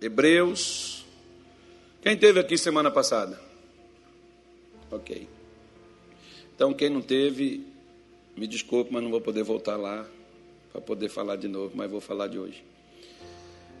[0.00, 1.04] Hebreus.
[2.02, 3.40] Quem teve aqui semana passada?
[4.90, 5.28] Ok.
[6.54, 7.66] Então, quem não teve,
[8.36, 10.06] me desculpe, mas não vou poder voltar lá
[10.72, 12.64] para poder falar de novo, mas vou falar de hoje.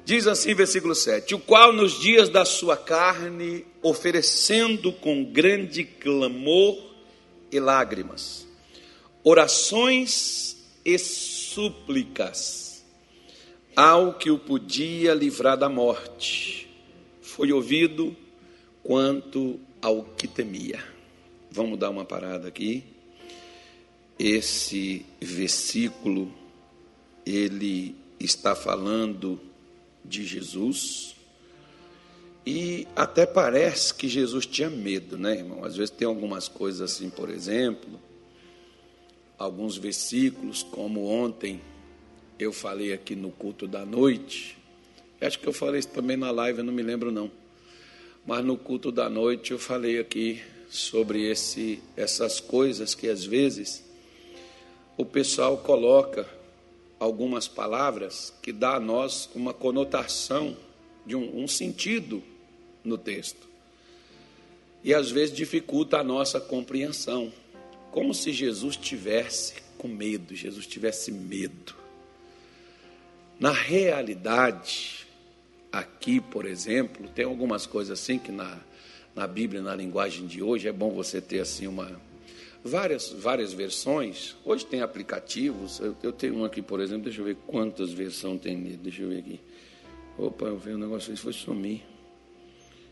[0.04, 6.78] Diz assim, versículo 7: O qual nos dias da sua carne, oferecendo com grande clamor
[7.52, 8.46] e lágrimas,
[9.22, 12.67] orações e súplicas
[13.78, 16.68] ao que o podia livrar da morte,
[17.22, 18.16] foi ouvido
[18.82, 20.82] quanto ao que temia.
[21.48, 22.82] Vamos dar uma parada aqui.
[24.18, 26.34] Esse versículo
[27.24, 29.40] ele está falando
[30.04, 31.14] de Jesus.
[32.44, 35.64] E até parece que Jesus tinha medo, né, irmão?
[35.64, 38.00] Às vezes tem algumas coisas assim, por exemplo,
[39.38, 41.60] alguns versículos, como ontem
[42.38, 44.56] eu falei aqui no culto da noite.
[45.20, 47.30] Acho que eu falei isso também na live, eu não me lembro não.
[48.24, 53.82] Mas no culto da noite eu falei aqui sobre esse, essas coisas que às vezes
[54.96, 56.28] o pessoal coloca
[57.00, 60.56] algumas palavras que dá a nós uma conotação
[61.06, 62.22] de um, um sentido
[62.84, 63.48] no texto.
[64.84, 67.32] E às vezes dificulta a nossa compreensão.
[67.90, 71.87] Como se Jesus tivesse com medo, Jesus tivesse medo.
[73.38, 75.06] Na realidade,
[75.70, 78.58] aqui, por exemplo, tem algumas coisas assim que na,
[79.14, 82.00] na Bíblia, na linguagem de hoje, é bom você ter assim uma,
[82.64, 84.36] várias, várias versões.
[84.44, 85.78] Hoje tem aplicativos.
[85.78, 88.76] Eu, eu, tenho um aqui, por exemplo, deixa eu ver quantas versões tem nele.
[88.76, 89.40] Deixa eu ver aqui.
[90.18, 91.82] Opa, eu vi um negócio, isso foi sumir.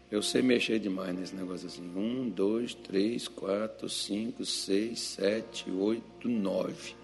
[0.08, 1.82] Eu sei mexer demais nesse negócio assim.
[1.96, 6.94] Um, dois, três, quatro, cinco, seis, sete, oito, nove.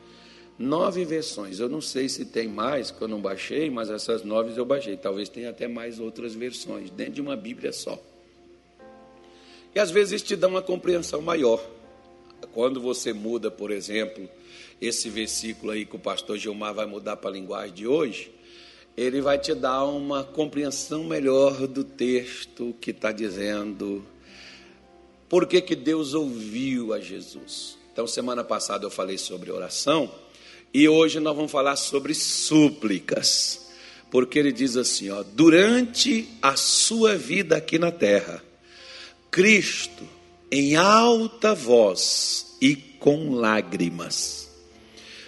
[0.62, 1.58] Nove versões.
[1.58, 4.96] Eu não sei se tem mais, que eu não baixei, mas essas nove eu baixei.
[4.96, 8.00] Talvez tenha até mais outras versões, dentro de uma Bíblia só.
[9.74, 11.60] E às vezes te dá uma compreensão maior.
[12.52, 14.30] Quando você muda, por exemplo,
[14.80, 18.30] esse versículo aí que o pastor Gilmar vai mudar para a linguagem de hoje,
[18.96, 24.04] ele vai te dar uma compreensão melhor do texto que está dizendo
[25.28, 27.76] por que, que Deus ouviu a Jesus.
[27.92, 30.21] Então, semana passada eu falei sobre oração
[30.74, 33.60] e hoje nós vamos falar sobre súplicas,
[34.10, 38.42] porque ele diz assim: ó, durante a sua vida aqui na terra,
[39.30, 40.04] Cristo
[40.50, 44.50] em alta voz e com lágrimas.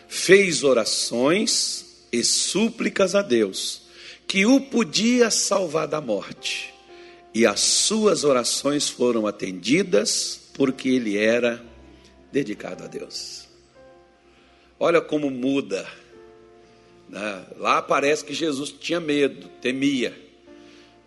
[0.07, 3.83] Fez orações e súplicas a Deus,
[4.29, 6.75] que o podia salvar da morte.
[7.35, 11.65] E as suas orações foram atendidas, porque ele era
[12.31, 13.44] dedicado a Deus.
[14.79, 15.89] Olha como muda.
[17.09, 17.47] Né?
[17.57, 20.15] Lá parece que Jesus tinha medo, temia.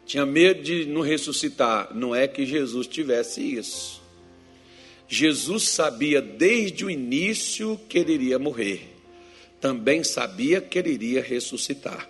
[0.05, 1.93] Tinha medo de não ressuscitar.
[1.93, 4.01] Não é que Jesus tivesse isso.
[5.07, 8.93] Jesus sabia desde o início que ele iria morrer.
[9.59, 12.09] Também sabia que ele iria ressuscitar.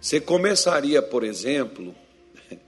[0.00, 1.94] Você começaria, por exemplo,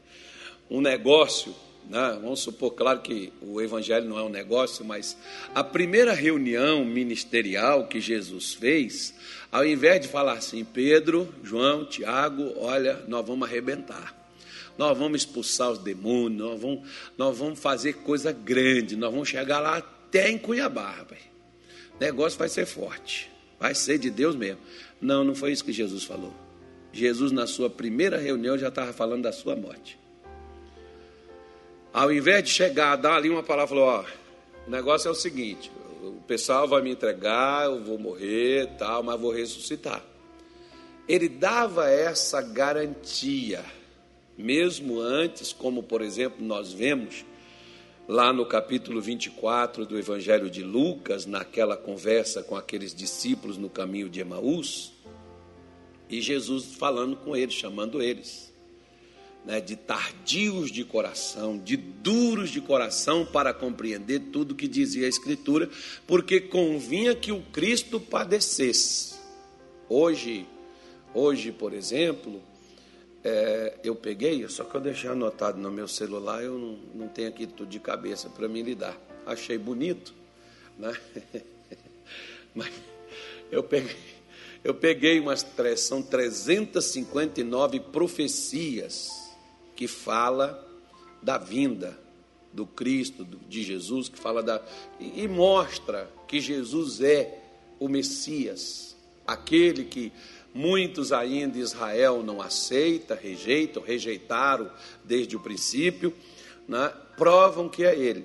[0.71, 1.55] um negócio,
[1.89, 2.19] né?
[2.21, 5.17] vamos supor, claro que o evangelho não é um negócio, mas
[5.55, 9.15] a primeira reunião ministerial que Jesus fez,
[9.51, 14.25] ao invés de falar assim, Pedro, João, Tiago, olha, nós vamos arrebentar
[14.77, 19.61] nós vamos expulsar os demônios, nós vamos, nós vamos fazer coisa grande, nós vamos chegar
[19.61, 21.21] lá até em Cuiabá, rapaz.
[21.97, 24.61] O negócio vai ser forte, vai ser de Deus mesmo.
[25.01, 26.35] Não, não foi isso que Jesus falou.
[26.93, 29.99] Jesus, na sua primeira reunião, já estava falando da sua morte.
[31.95, 34.05] Ao invés de chegar, dar ali uma palavra, falou: ó,
[34.67, 35.71] o negócio é o seguinte:
[36.03, 40.03] o pessoal vai me entregar, eu vou morrer, tal, mas vou ressuscitar.
[41.09, 43.65] Ele dava essa garantia
[44.37, 47.25] mesmo antes, como por exemplo nós vemos
[48.09, 54.09] lá no capítulo 24 do Evangelho de Lucas, naquela conversa com aqueles discípulos no caminho
[54.09, 54.93] de Emaús,
[56.11, 58.53] e Jesus falando com eles, chamando eles,
[59.45, 65.09] né, de tardios de coração, de duros de coração para compreender tudo que dizia a
[65.09, 65.69] Escritura,
[66.07, 69.15] porque convinha que o Cristo padecesse.
[69.89, 70.47] Hoje,
[71.13, 72.43] hoje, por exemplo,
[73.23, 77.29] é, eu peguei, só que eu deixei anotado no meu celular, eu não, não tenho
[77.29, 78.99] aqui tudo de cabeça para me lidar.
[79.27, 80.15] Achei bonito,
[80.79, 80.97] né?
[82.55, 82.73] Mas
[83.51, 83.97] eu peguei,
[84.63, 89.24] eu peguei umas, são 359 profecias
[89.75, 90.63] que fala
[91.23, 91.99] da vinda
[92.53, 94.63] do Cristo, de Jesus, que fala da.
[95.01, 97.43] E, mostra que Jesus é
[97.81, 100.13] o Messias, aquele que
[100.55, 104.71] Muitos ainda Israel não aceita, rejeitam, rejeitaram
[105.03, 106.15] desde o princípio,
[106.69, 106.93] né?
[107.17, 108.25] provam que é ele.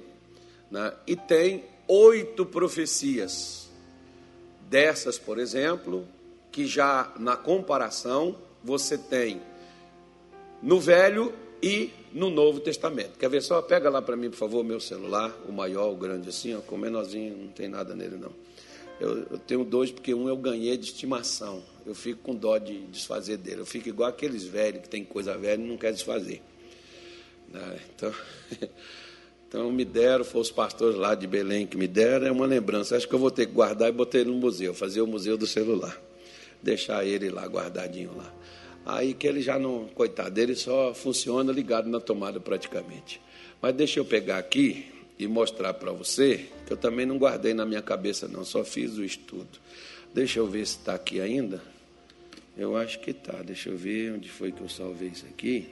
[0.69, 0.93] Né?
[1.07, 3.67] E tem oito profecias.
[4.69, 6.07] Dessas, por exemplo,
[6.51, 9.41] que já na comparação você tem
[10.61, 13.17] no Velho e no Novo Testamento.
[13.17, 13.61] Quer ver só?
[13.61, 16.75] Pega lá para mim, por favor, meu celular, o maior, o grande assim, ó, com
[16.75, 18.31] o menorzinho, não tem nada nele não.
[18.99, 21.63] Eu, eu, tenho dois, porque um eu ganhei de estimação.
[21.85, 23.61] Eu fico com dó de desfazer dele.
[23.61, 26.41] Eu fico igual aqueles velhos que tem coisa velha e não quer desfazer.
[27.47, 27.79] Né?
[27.95, 28.13] Então,
[29.47, 32.97] então, me deram, foram os pastores lá de Belém que me deram, é uma lembrança.
[32.97, 35.37] Acho que eu vou ter que guardar e botar ele no museu, fazer o museu
[35.37, 35.97] do celular.
[36.61, 38.33] Deixar ele lá guardadinho lá.
[38.85, 43.21] Aí que ele já não, coitado dele, só funciona ligado na tomada praticamente.
[43.61, 44.85] Mas deixa eu pegar aqui
[45.17, 48.97] e mostrar para você, que eu também não guardei na minha cabeça, não, só fiz
[48.97, 49.59] o estudo.
[50.13, 51.61] Deixa eu ver se está aqui ainda.
[52.57, 53.41] Eu acho que está.
[53.43, 55.69] Deixa eu ver onde foi que eu salvei isso aqui.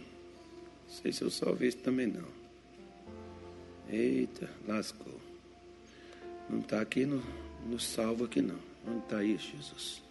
[0.87, 2.27] Não sei se eu salvei isso também não.
[3.89, 5.19] Eita, lascou.
[6.49, 7.21] Não está aqui no,
[7.65, 8.59] no salvo aqui não.
[8.87, 10.06] Onde está isso, Jesus?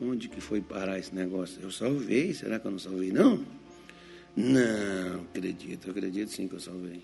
[0.00, 1.60] Onde que foi parar esse negócio?
[1.62, 3.12] Eu salvei, será que eu não salvei?
[3.12, 3.44] Não?
[4.36, 7.02] Não, acredito, acredito sim que eu salvei.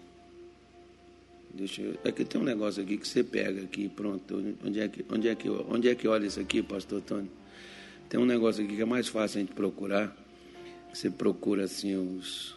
[1.53, 4.57] Deixa eu, aqui é tem um negócio aqui que você pega aqui, pronto.
[4.65, 7.31] Onde é que, onde é que, onde é que olha isso aqui, pastor Tony?
[8.09, 10.17] Tem um negócio aqui que é mais fácil a gente procurar.
[10.93, 12.57] Você procura assim os.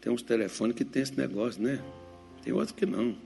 [0.00, 1.82] Tem uns telefones que tem esse negócio, né?
[2.42, 3.16] Tem outros que não.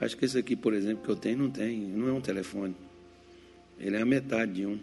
[0.00, 1.78] Acho que esse aqui, por exemplo, que eu tenho, não tem.
[1.78, 2.74] Não é um telefone.
[3.78, 4.78] Ele é a metade de um.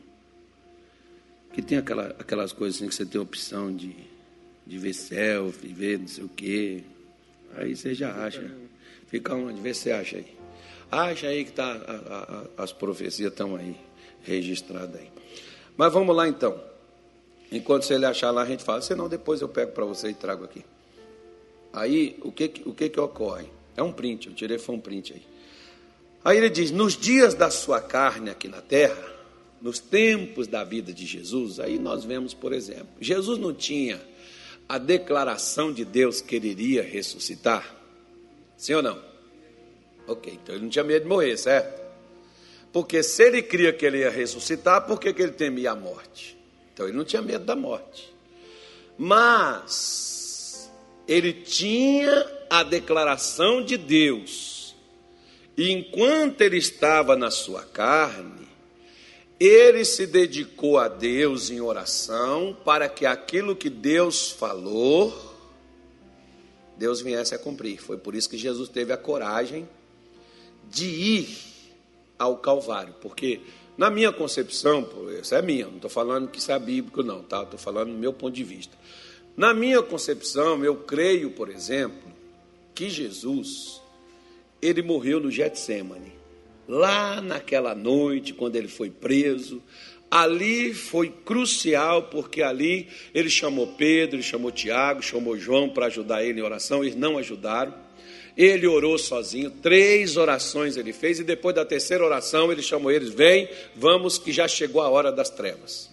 [1.52, 3.96] Que tem aquela, aquelas coisas assim que você tem opção de,
[4.66, 6.84] de ver selfie, ver não sei o quê.
[7.56, 8.50] Aí você já acha.
[9.08, 9.62] Fica onde?
[9.62, 10.36] Vê se acha aí.
[10.92, 13.76] Acha aí que tá, as profecias estão aí,
[14.24, 15.10] registradas aí.
[15.76, 16.60] Mas vamos lá então.
[17.52, 18.82] Enquanto você achar lá, a gente fala.
[18.82, 20.64] Senão depois eu pego para você e trago aqui.
[21.72, 23.48] Aí, o que, o que que ocorre?
[23.76, 25.33] É um print, eu tirei foi um print aí.
[26.24, 29.12] Aí ele diz: nos dias da sua carne aqui na terra,
[29.62, 34.02] nos tempos da vida de Jesus, aí nós vemos, por exemplo, Jesus não tinha
[34.68, 37.76] a declaração de Deus que ele iria ressuscitar?
[38.58, 39.00] Sim ou não?
[40.08, 41.82] Ok, então ele não tinha medo de morrer, certo?
[42.72, 46.38] Porque se ele cria que ele ia ressuscitar, por que, que ele temia a morte?
[46.74, 48.14] Então ele não tinha medo da morte.
[48.98, 50.72] Mas
[51.08, 54.53] ele tinha a declaração de Deus.
[55.58, 58.48] Enquanto ele estava na sua carne,
[59.40, 65.14] ele se dedicou a Deus em oração para que aquilo que Deus falou,
[66.78, 67.82] Deus viesse a cumprir.
[67.82, 69.68] Foi por isso que Jesus teve a coragem
[70.70, 71.38] de ir
[72.18, 73.42] ao Calvário, porque
[73.78, 74.88] na minha concepção,
[75.20, 77.44] isso é minha, não estou falando que isso é bíblico, não, tá?
[77.44, 78.78] Estou falando do meu ponto de vista.
[79.36, 82.12] Na minha concepção, eu creio, por exemplo,
[82.74, 83.83] que Jesus
[84.66, 86.14] ele morreu no Getsemane
[86.68, 89.62] lá naquela noite, quando ele foi preso.
[90.10, 96.24] Ali foi crucial, porque ali ele chamou Pedro, ele chamou Tiago, chamou João para ajudar
[96.24, 97.74] ele em oração, eles não ajudaram.
[98.36, 103.10] Ele orou sozinho, três orações ele fez, e depois da terceira oração ele chamou eles:
[103.10, 105.90] Vem, vamos, que já chegou a hora das trevas.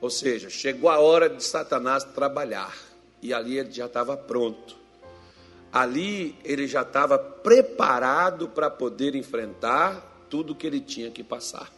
[0.00, 2.76] Ou seja, chegou a hora de Satanás trabalhar,
[3.22, 4.83] e ali ele já estava pronto
[5.74, 11.74] ali ele já estava preparado para poder enfrentar tudo que ele tinha que passar.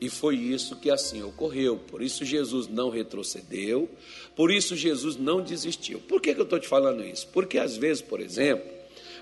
[0.00, 1.76] E foi isso que assim ocorreu.
[1.76, 3.90] Por isso Jesus não retrocedeu,
[4.36, 5.98] por isso Jesus não desistiu.
[5.98, 7.26] Por que, que eu estou te falando isso?
[7.32, 8.70] Porque às vezes, por exemplo,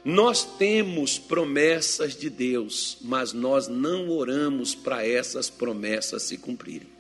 [0.04, 6.99] nós temos promessas de Deus, mas nós não oramos para essas promessas se cumprirem.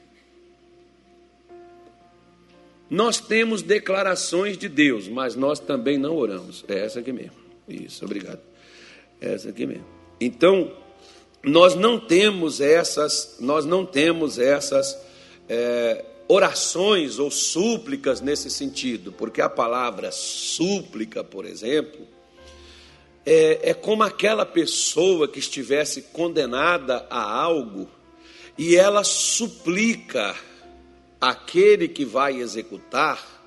[2.90, 6.64] Nós temos declarações de Deus, mas nós também não oramos.
[6.66, 7.38] É essa aqui mesmo.
[7.68, 8.40] Isso, obrigado.
[9.20, 9.86] É essa aqui mesmo.
[10.20, 10.72] Então,
[11.42, 14.98] nós não temos essas, nós não temos essas
[15.48, 22.06] é, orações ou súplicas nesse sentido, porque a palavra súplica, por exemplo,
[23.24, 27.88] é, é como aquela pessoa que estivesse condenada a algo
[28.58, 30.34] e ela suplica
[31.20, 33.40] aquele que vai executar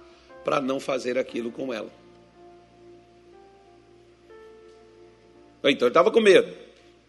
[0.44, 1.92] para não fazer aquilo com ela.
[5.64, 6.54] Então ele estava com medo.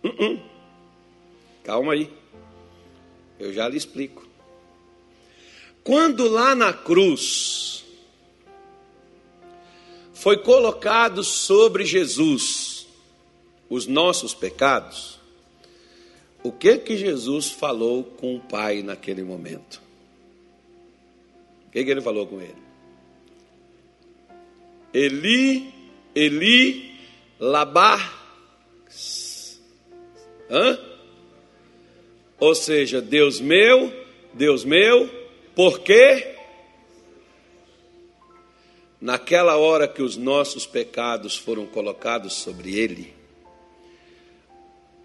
[0.02, 0.42] Uh -uh.
[1.64, 2.10] Calma aí.
[3.38, 4.26] Eu já lhe explico.
[5.82, 7.84] Quando lá na cruz
[10.12, 12.86] foi colocado sobre Jesus
[13.68, 15.18] os nossos pecados,
[16.42, 19.83] o que que Jesus falou com o pai naquele momento?
[21.74, 22.54] Que, que ele falou com ele?
[24.94, 25.74] Eli,
[26.14, 26.94] Eli,
[27.40, 28.22] Labar.
[30.48, 30.78] Hã?
[32.38, 33.92] Ou seja, Deus meu,
[34.32, 35.10] Deus meu,
[35.56, 36.36] por quê?
[39.00, 43.12] Naquela hora que os nossos pecados foram colocados sobre ele,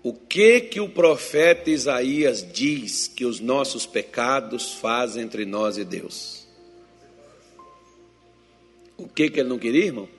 [0.04, 5.84] o que que o profeta Isaías diz que os nossos pecados fazem entre nós e
[5.84, 6.38] Deus?
[9.00, 10.10] O que que ele não queria, irmão?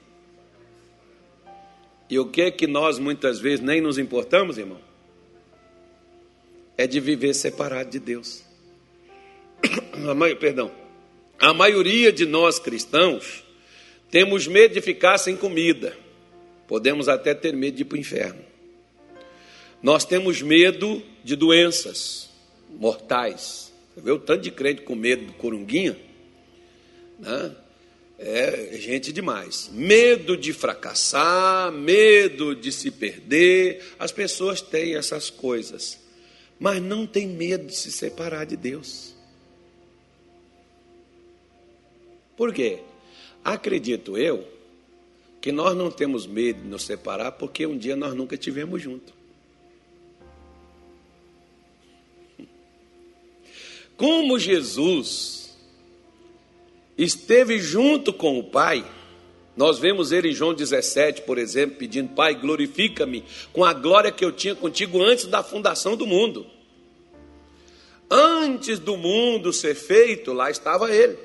[2.08, 4.80] E o que que nós muitas vezes nem nos importamos, irmão?
[6.78, 8.42] É de viver separado de Deus.
[9.62, 10.72] A, perdão.
[11.38, 13.44] A maioria de nós cristãos
[14.10, 15.94] temos medo de ficar sem comida.
[16.66, 18.42] Podemos até ter medo de ir para o inferno.
[19.82, 22.30] Nós temos medo de doenças
[22.70, 23.74] mortais.
[23.94, 25.98] Você vê o tanto de crente com medo do corunguinha?
[27.18, 27.54] Né?
[28.22, 29.70] É gente demais.
[29.72, 33.82] Medo de fracassar, medo de se perder.
[33.98, 35.98] As pessoas têm essas coisas,
[36.58, 39.14] mas não tem medo de se separar de Deus.
[42.36, 42.80] Por quê?
[43.42, 44.46] Acredito eu
[45.40, 49.14] que nós não temos medo de nos separar porque um dia nós nunca tivemos junto.
[53.96, 55.39] Como Jesus
[57.04, 58.84] esteve junto com o Pai,
[59.56, 64.24] nós vemos ele em João 17, por exemplo, pedindo: Pai, glorifica-me com a glória que
[64.24, 66.46] eu tinha contigo antes da fundação do mundo.
[68.10, 71.16] Antes do mundo ser feito, lá estava ele.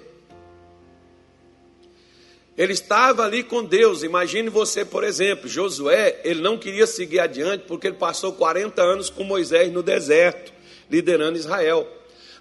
[2.58, 4.04] Ele estava ali com Deus.
[4.04, 9.10] Imagine você, por exemplo, Josué, ele não queria seguir adiante porque ele passou 40 anos
[9.10, 10.54] com Moisés no deserto,
[10.90, 11.88] liderando Israel.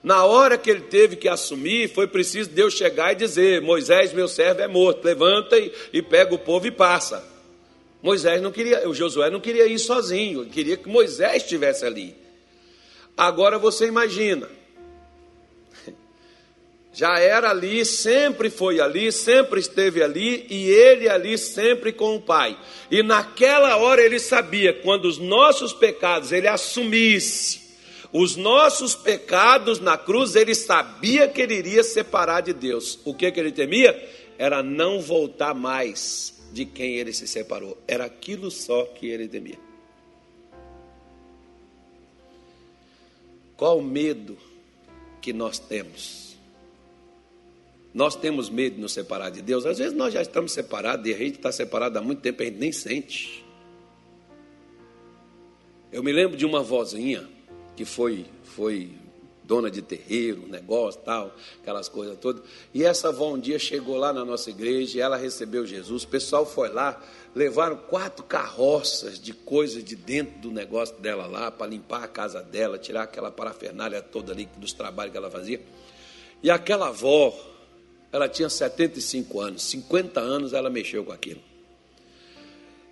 [0.04, 4.28] Na hora que ele teve que assumir, foi preciso Deus chegar e dizer: Moisés, meu
[4.28, 7.26] servo, é morto, levanta e, e pega o povo e passa.
[8.02, 12.14] Moisés não queria, o Josué não queria ir sozinho, ele queria que Moisés estivesse ali.
[13.16, 14.46] Agora você imagina,
[16.92, 22.20] já era ali, sempre foi ali, sempre esteve ali, e ele ali sempre com o
[22.20, 22.58] Pai.
[22.90, 27.63] E naquela hora ele sabia, quando os nossos pecados ele assumisse,
[28.16, 33.00] os nossos pecados na cruz, ele sabia que ele iria separar de Deus.
[33.04, 34.08] O que, que ele temia?
[34.38, 37.76] Era não voltar mais de quem ele se separou.
[37.88, 39.58] Era aquilo só que ele temia.
[43.56, 44.38] Qual medo
[45.20, 46.36] que nós temos?
[47.92, 49.66] Nós temos medo de nos separar de Deus.
[49.66, 52.46] Às vezes nós já estamos separados e a gente está separado há muito tempo e
[52.46, 53.44] a gente nem sente.
[55.90, 57.33] Eu me lembro de uma vozinha
[57.76, 58.90] que foi, foi
[59.44, 62.42] dona de terreiro, negócio, tal, aquelas coisas todas.
[62.72, 66.04] E essa avó um dia chegou lá na nossa igreja ela recebeu Jesus.
[66.04, 67.00] O pessoal foi lá,
[67.34, 72.42] levaram quatro carroças de coisas de dentro do negócio dela lá, para limpar a casa
[72.42, 75.60] dela, tirar aquela parafernália toda ali dos trabalhos que ela fazia.
[76.42, 77.34] E aquela avó,
[78.10, 81.53] ela tinha 75 anos, 50 anos ela mexeu com aquilo.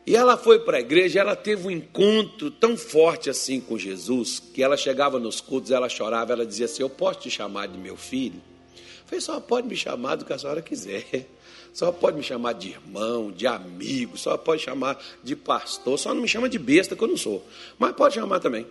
[0.04, 4.40] E ela foi para a igreja, ela teve um encontro tão forte assim com Jesus,
[4.40, 7.78] que ela chegava nos cultos, ela chorava, ela dizia assim: Eu posso te chamar de
[7.78, 8.40] meu filho?
[8.74, 11.28] Eu falei: Só pode me chamar do que a senhora quiser.
[11.72, 16.20] Só pode me chamar de irmão, de amigo, só pode chamar de pastor, só não
[16.20, 17.42] me chama de besta que eu não sou.
[17.78, 18.66] Mas pode chamar também.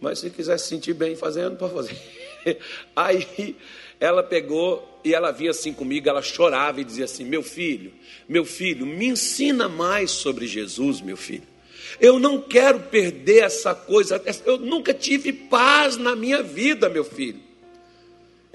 [0.00, 1.96] Mas se quiser se sentir bem fazendo, pode fazer.
[2.94, 3.56] Aí
[3.98, 7.92] ela pegou e ela vinha assim comigo, ela chorava e dizia assim: Meu filho,
[8.28, 11.46] meu filho, me ensina mais sobre Jesus, meu filho.
[12.00, 17.45] Eu não quero perder essa coisa, eu nunca tive paz na minha vida, meu filho.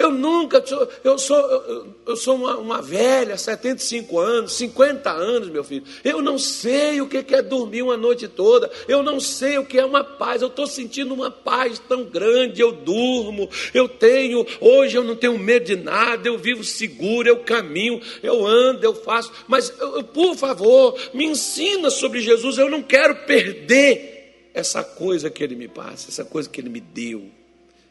[0.01, 0.63] Eu nunca,
[1.03, 5.83] eu sou, eu sou uma, uma, velha, 75 anos, 50 anos, meu filho.
[6.03, 8.71] Eu não sei o que é dormir uma noite toda.
[8.87, 10.41] Eu não sei o que é uma paz.
[10.41, 12.59] Eu estou sentindo uma paz tão grande.
[12.59, 14.43] Eu durmo, eu tenho.
[14.59, 16.27] Hoje eu não tenho medo de nada.
[16.27, 19.31] Eu vivo seguro, eu caminho, eu ando, eu faço.
[19.47, 22.57] Mas, eu, por favor, me ensina sobre Jesus.
[22.57, 26.81] Eu não quero perder essa coisa que Ele me passa, essa coisa que Ele me
[26.81, 27.29] deu.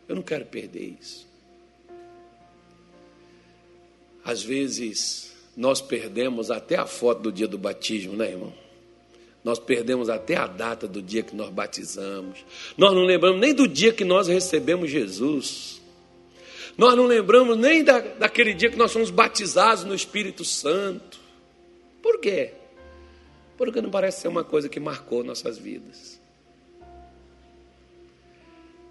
[0.09, 1.30] Eu não quero perder isso.
[4.31, 8.55] Às vezes, nós perdemos até a foto do dia do batismo, né, irmão?
[9.43, 12.45] Nós perdemos até a data do dia que nós batizamos.
[12.79, 15.81] Nós não lembramos nem do dia que nós recebemos Jesus.
[16.79, 21.19] Nós não lembramos nem da, daquele dia que nós fomos batizados no Espírito Santo.
[22.01, 22.53] Por quê?
[23.59, 26.21] Porque não parece ser uma coisa que marcou nossas vidas.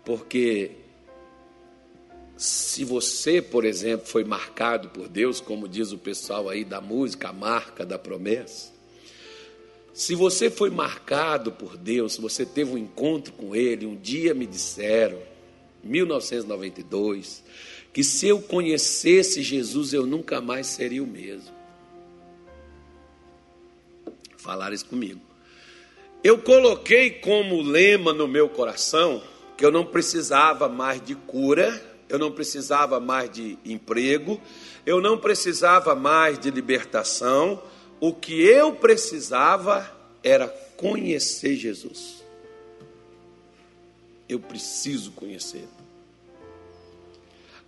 [0.04, 0.72] Porque
[2.40, 7.28] se você, por exemplo, foi marcado por Deus, como diz o pessoal aí da música,
[7.28, 8.72] a marca da promessa,
[9.94, 14.46] se você foi marcado por Deus, você teve um encontro com Ele, um dia me
[14.46, 15.20] disseram,
[15.84, 17.44] 1992,
[17.92, 21.54] que se eu conhecesse Jesus eu nunca mais seria o mesmo.
[24.38, 25.20] Falaram isso comigo.
[26.24, 29.22] Eu coloquei como lema no meu coração
[29.58, 34.42] que eu não precisava mais de cura, eu não precisava mais de emprego,
[34.86, 37.62] eu não precisava mais de libertação,
[38.00, 39.90] o que eu precisava
[40.24, 42.24] era conhecer Jesus.
[44.28, 45.68] Eu preciso conhecer.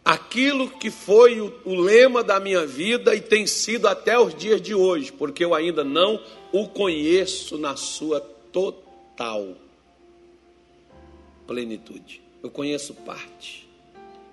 [0.03, 4.59] Aquilo que foi o, o, lema da minha vida e tem sido até os dias
[4.59, 6.19] de hoje, porque eu ainda não
[6.51, 8.19] o conheço na sua
[8.51, 9.55] total
[11.45, 12.21] plenitude.
[12.41, 13.60] Eu conheço parte.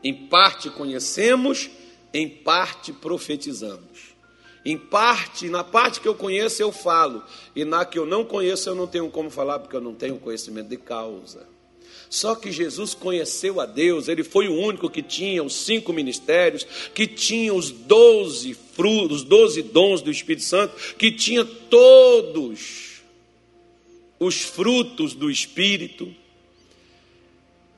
[0.02, 1.71] Em parte conhecemos,
[2.12, 4.09] em parte profetizamos.
[4.64, 7.23] Em parte, na parte que eu conheço, eu falo,
[7.55, 10.19] e na que eu não conheço, eu não tenho como falar, porque eu não tenho
[10.19, 11.47] conhecimento de causa.
[12.11, 16.67] Só que Jesus conheceu a Deus, ele foi o único que tinha os cinco ministérios,
[16.95, 23.02] que tinha os doze frutos, os doze dons do Espírito Santo, que tinha todos
[24.19, 26.14] os frutos do Espírito.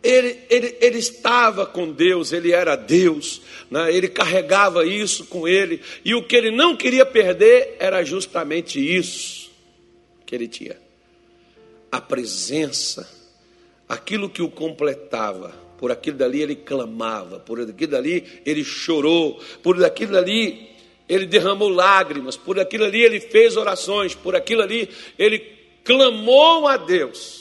[0.03, 3.95] Ele, ele, ele estava com Deus, ele era Deus, né?
[3.95, 9.51] ele carregava isso com ele, e o que ele não queria perder era justamente isso
[10.25, 10.79] que ele tinha:
[11.93, 13.09] a presença,
[13.89, 15.71] aquilo que o completava.
[15.77, 20.69] Por aquilo dali ele clamava, por aquilo dali ele chorou, por aquilo dali
[21.09, 25.39] ele derramou lágrimas, por aquilo ali ele fez orações, por aquilo ali ele
[25.83, 27.40] clamou a Deus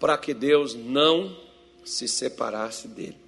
[0.00, 1.36] para que Deus não
[1.84, 3.18] se separasse dele.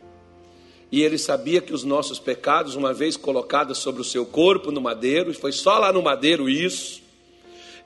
[0.91, 4.81] E ele sabia que os nossos pecados, uma vez colocados sobre o seu corpo no
[4.81, 7.02] madeiro, e foi só lá no madeiro isso,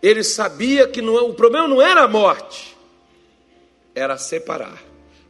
[0.02, 2.76] ele sabia que não, o problema não era a morte,
[3.94, 4.82] era separar,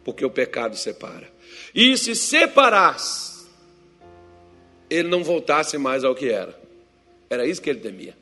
[0.05, 1.31] porque o pecado separa.
[1.75, 3.47] E se separasse,
[4.89, 6.59] ele não voltasse mais ao que era.
[7.29, 8.17] Era isso que ele temia.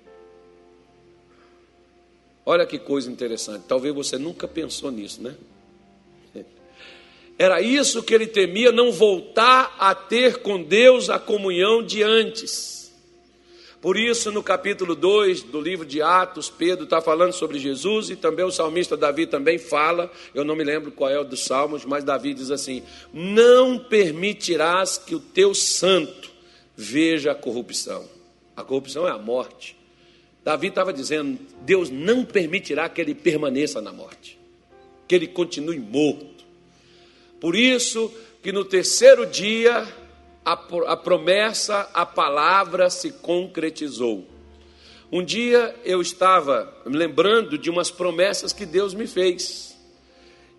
[2.47, 3.65] Olha que coisa interessante.
[3.67, 5.35] Talvez você nunca pensou nisso, né?
[7.39, 12.75] Era isso que ele temia, não voltar a ter com Deus a comunhão de antes.
[13.81, 18.17] Por isso, no capítulo 2 do livro de Atos, Pedro está falando sobre Jesus e
[18.17, 21.85] também o salmista Davi também fala, eu não me lembro qual é o dos salmos,
[21.85, 26.31] mas Davi diz assim: Não permitirás que o teu santo
[26.75, 28.09] veja a corrupção.
[28.57, 29.77] A corrupção é a morte.
[30.45, 34.39] Davi estava dizendo: Deus não permitirá que ele permaneça na morte,
[35.09, 36.45] que ele continue morto.
[37.41, 39.89] Por isso que no terceiro dia
[40.45, 44.27] a, promessa, a palavra se concretizou.
[45.11, 49.75] Um dia eu estava me lembrando de umas promessas que Deus me fez.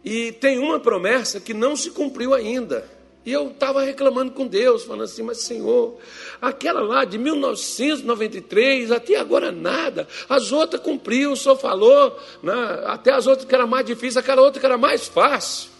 [0.04, 2.88] E tem uma promessa que não se cumpriu ainda.
[3.26, 5.98] E eu estava reclamando com Deus, falando assim: Mas Senhor,
[6.40, 10.08] aquela lá de 1993 até agora nada.
[10.30, 12.54] As outras cumpriu, o Senhor falou, né?
[12.86, 15.72] até as outras que era mais difícil, aquela outra que era mais fácil.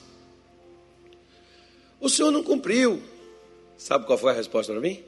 [2.00, 3.02] O Senhor não cumpriu.
[3.78, 5.04] Sabe qual foi a resposta para mim?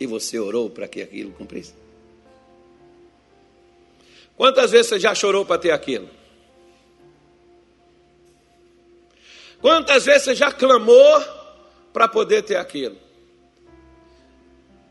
[0.00, 1.74] E você orou para que aquilo cumprisse?
[4.36, 6.08] Quantas vezes você já chorou para ter aquilo?
[9.60, 11.22] Quantas vezes você já clamou
[11.92, 12.96] para poder ter aquilo?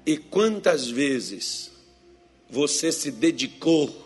[0.05, 1.71] E quantas vezes
[2.49, 4.05] você se dedicou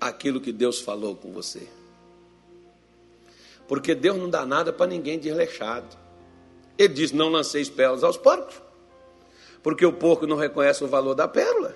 [0.00, 1.66] àquilo que Deus falou com você?
[3.68, 5.96] Porque Deus não dá nada para ninguém desleixado.
[6.78, 8.60] Ele diz: Não lanceis pérolas aos porcos,
[9.62, 11.74] porque o porco não reconhece o valor da pérola.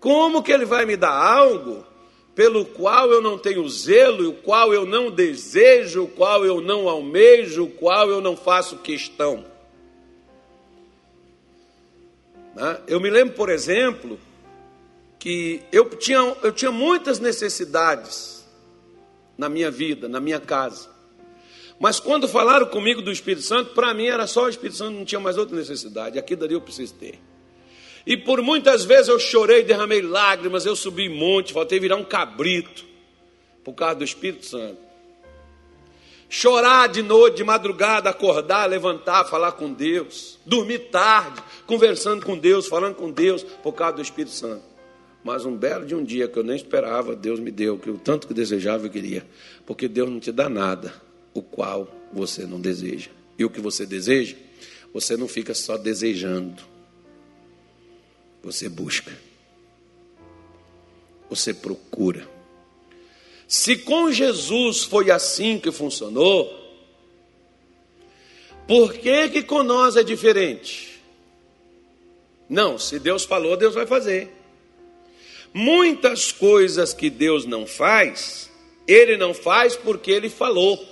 [0.00, 1.86] Como que ele vai me dar algo
[2.34, 6.88] pelo qual eu não tenho zelo, o qual eu não desejo, o qual eu não
[6.88, 9.44] almejo, o qual eu não faço questão.
[12.54, 12.80] Né?
[12.86, 14.18] Eu me lembro, por exemplo,
[15.18, 18.46] que eu tinha, eu tinha muitas necessidades
[19.36, 20.90] na minha vida, na minha casa.
[21.78, 25.04] Mas quando falaram comigo do Espírito Santo, para mim era só o Espírito Santo, não
[25.04, 26.18] tinha mais outra necessidade.
[26.18, 27.18] Aqui dali eu preciso ter.
[28.06, 32.04] E por muitas vezes eu chorei, derramei lágrimas, eu subi monte, voltei a virar um
[32.04, 32.84] cabrito,
[33.62, 34.78] por causa do Espírito Santo.
[36.28, 40.38] Chorar de noite, de madrugada, acordar, levantar, falar com Deus.
[40.46, 44.64] Dormir tarde, conversando com Deus, falando com Deus, por causa do Espírito Santo.
[45.22, 47.98] Mas um belo de um dia que eu nem esperava, Deus me deu, que o
[47.98, 49.26] tanto que desejava eu queria.
[49.66, 50.94] Porque Deus não te dá nada,
[51.34, 53.10] o qual você não deseja.
[53.38, 54.34] E o que você deseja,
[54.92, 56.71] você não fica só desejando.
[58.42, 59.12] Você busca.
[61.30, 62.28] Você procura.
[63.46, 66.58] Se com Jesus foi assim que funcionou,
[68.66, 71.00] por que que com nós é diferente?
[72.48, 74.30] Não, se Deus falou, Deus vai fazer.
[75.54, 78.50] Muitas coisas que Deus não faz,
[78.86, 80.82] Ele não faz porque Ele falou.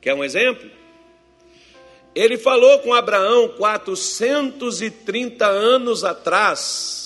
[0.00, 0.77] Quer um exemplo?
[2.14, 6.98] Ele falou com Abraão 430 anos atrás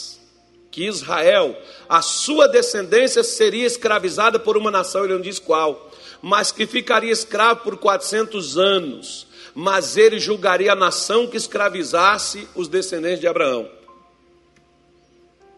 [0.70, 1.54] que Israel,
[1.86, 5.90] a sua descendência seria escravizada por uma nação, ele não diz qual,
[6.22, 12.68] mas que ficaria escravo por 400 anos, mas ele julgaria a nação que escravizasse os
[12.68, 13.68] descendentes de Abraão.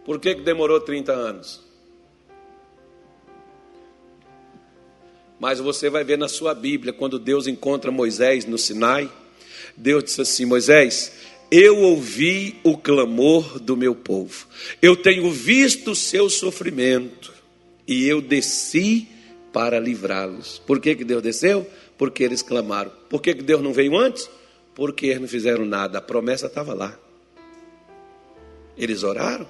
[0.05, 1.63] Por que, que demorou 30 anos?
[5.39, 9.11] Mas você vai ver na sua Bíblia, quando Deus encontra Moisés no Sinai,
[9.77, 11.13] Deus disse assim: Moisés,
[11.51, 14.47] eu ouvi o clamor do meu povo,
[14.81, 17.33] eu tenho visto o seu sofrimento,
[17.87, 19.09] e eu desci
[19.53, 20.61] para livrá-los.
[20.67, 21.65] Por que, que Deus desceu?
[21.97, 22.91] Porque eles clamaram.
[23.09, 24.29] Por que, que Deus não veio antes?
[24.75, 26.99] Porque eles não fizeram nada, a promessa estava lá.
[28.77, 29.47] Eles oraram,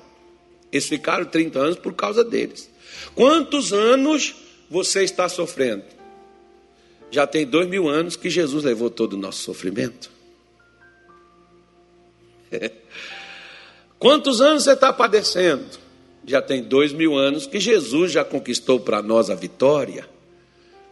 [0.71, 2.71] eles ficaram 30 anos por causa deles.
[3.15, 4.35] Quantos anos
[4.69, 5.85] você está sofrendo?
[7.15, 10.11] Já tem dois mil anos que Jesus levou todo o nosso sofrimento.
[14.01, 15.79] Quantos anos você está padecendo?
[16.27, 20.09] Já tem dois mil anos que Jesus já conquistou para nós a vitória.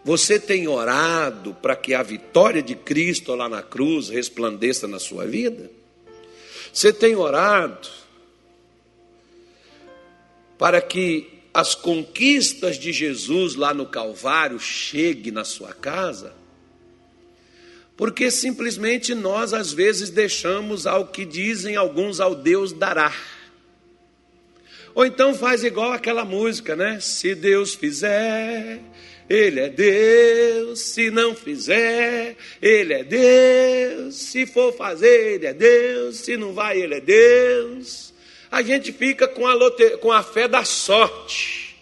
[0.05, 5.27] Você tem orado para que a vitória de Cristo lá na cruz resplandeça na sua
[5.27, 5.73] vida?
[6.73, 7.89] Você tem orado
[10.57, 16.35] para que as conquistas de Jesus lá no Calvário cheguem na sua casa?
[17.97, 23.15] Porque simplesmente nós às vezes deixamos ao que dizem alguns ao Deus dará.
[24.95, 27.01] Ou então faz igual aquela música, né?
[27.01, 28.81] Se Deus fizer,
[29.29, 30.81] Ele é Deus.
[30.81, 34.17] Se não fizer, Ele é Deus.
[34.17, 36.17] Se for fazer, Ele é Deus.
[36.17, 38.12] Se não vai, Ele é Deus
[38.53, 39.97] a gente fica com a, lote...
[39.97, 41.75] com a fé da sorte.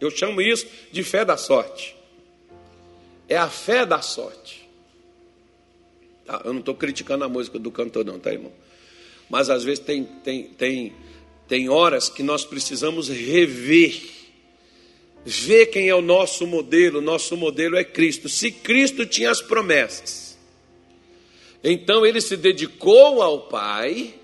[0.00, 1.96] Eu chamo isso de fé da sorte.
[3.28, 4.68] É a fé da sorte.
[6.24, 6.42] Tá?
[6.44, 8.52] Eu não estou criticando a música do cantor, não, tá, irmão?
[9.28, 10.92] Mas às vezes tem, tem, tem,
[11.48, 14.00] tem horas que nós precisamos rever.
[15.24, 17.00] Ver quem é o nosso modelo.
[17.00, 18.28] Nosso modelo é Cristo.
[18.28, 20.38] Se Cristo tinha as promessas,
[21.64, 24.19] então ele se dedicou ao Pai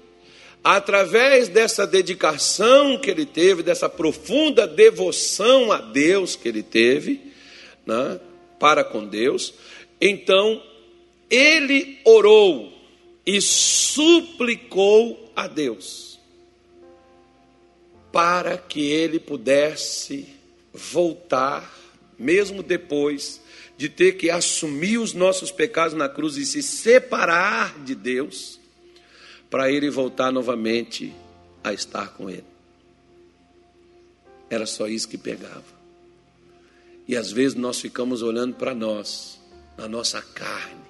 [0.69, 7.33] através dessa dedicação que ele teve, dessa profunda devoção a Deus que ele teve,
[7.87, 8.19] né,
[8.59, 9.55] para com Deus,
[10.01, 10.61] então
[11.31, 12.73] ele orou
[13.25, 16.19] e suplicou a Deus
[18.11, 20.27] para que ele pudesse
[20.75, 21.79] voltar,
[22.19, 23.41] mesmo depois
[23.77, 28.56] de ter que assumir os nossos pecados na cruz e se separar de Deus
[29.51, 31.13] para ele voltar novamente
[31.63, 32.45] a estar com ele.
[34.49, 35.77] Era só isso que pegava.
[37.09, 39.41] E às vezes nós ficamos olhando para nós,
[39.77, 40.87] na nossa carne.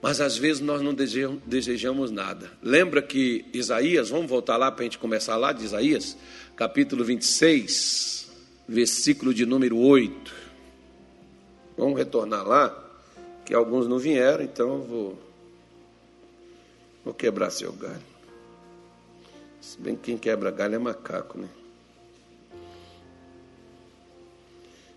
[0.00, 2.50] Mas às vezes nós não desejamos, nada.
[2.62, 6.16] Lembra que Isaías, vamos voltar lá para a gente começar lá de Isaías,
[6.54, 8.30] capítulo 26,
[8.68, 10.34] versículo de número 8.
[11.76, 12.84] Vamos retornar lá,
[13.46, 15.18] que alguns não vieram, então eu vou
[17.04, 18.02] Vou quebrar seu galho.
[19.60, 21.48] Se bem que quem quebra galho é macaco, né?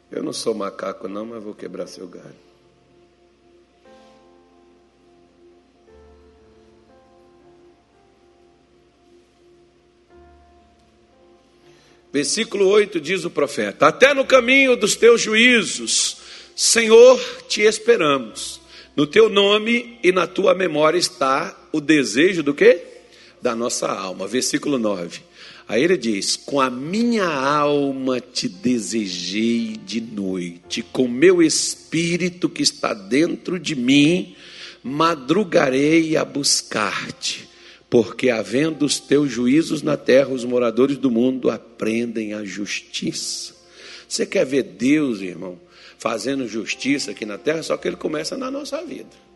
[0.10, 2.48] Eu não sou macaco, não, mas vou quebrar seu galho.
[12.12, 16.18] Versículo 8 diz o profeta: Até no caminho dos teus juízos,
[16.56, 18.62] Senhor, te esperamos.
[18.96, 22.82] No teu nome e na tua memória está o desejo do quê?
[23.42, 24.28] Da nossa alma.
[24.28, 25.22] Versículo 9.
[25.68, 32.64] Aí ele diz: Com a minha alma te desejei de noite, com meu espírito que
[32.64, 34.36] está dentro de mim,
[34.82, 37.50] madrugarei a buscar-te,
[37.90, 43.54] porque havendo os teus juízos na terra, os moradores do mundo aprendem a justiça.
[44.08, 45.60] Você quer ver Deus, irmão,
[45.98, 47.62] fazendo justiça aqui na terra?
[47.62, 49.27] Só que ele começa na nossa vida.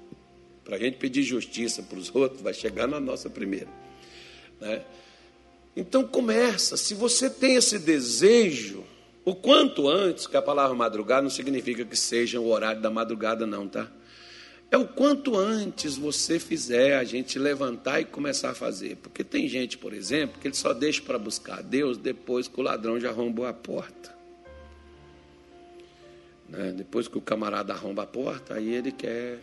[0.64, 3.68] Para a gente pedir justiça para os outros, vai chegar na nossa primeira.
[4.60, 4.84] Né?
[5.76, 8.84] Então começa, se você tem esse desejo,
[9.24, 13.46] o quanto antes, que a palavra madrugada não significa que seja o horário da madrugada,
[13.46, 13.90] não, tá?
[14.70, 18.96] É o quanto antes você fizer a gente levantar e começar a fazer.
[18.96, 22.64] Porque tem gente, por exemplo, que ele só deixa para buscar Deus depois que o
[22.64, 24.16] ladrão já arrombou a porta.
[26.48, 26.72] Né?
[26.72, 29.40] Depois que o camarada arromba a porta, aí ele quer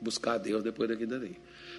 [0.00, 1.36] buscar Deus depois daqui dali.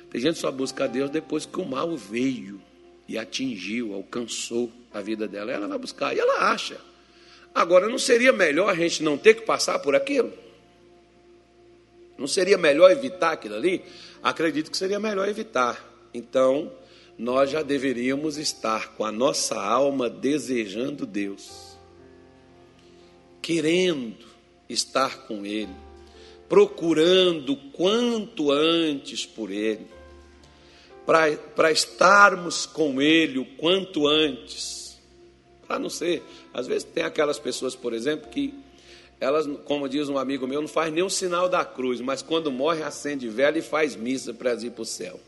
[0.09, 2.61] Tem gente que só busca Deus depois que o mal veio
[3.07, 5.51] e atingiu, alcançou a vida dela.
[5.51, 6.79] Ela vai buscar e ela acha.
[7.53, 10.31] Agora, não seria melhor a gente não ter que passar por aquilo?
[12.17, 13.83] Não seria melhor evitar aquilo ali?
[14.21, 15.83] Acredito que seria melhor evitar.
[16.13, 16.71] Então,
[17.17, 21.77] nós já deveríamos estar com a nossa alma desejando Deus,
[23.41, 24.15] querendo
[24.69, 25.75] estar com Ele,
[26.51, 29.87] procurando quanto antes por Ele,
[31.05, 34.99] para estarmos com Ele o quanto antes
[35.65, 36.21] para não ser.
[36.53, 38.53] Às vezes tem aquelas pessoas, por exemplo, que
[39.17, 42.83] elas, como diz um amigo meu, não faz nenhum sinal da cruz, mas quando morre
[42.83, 45.21] acende vela e faz missa para ir para o céu.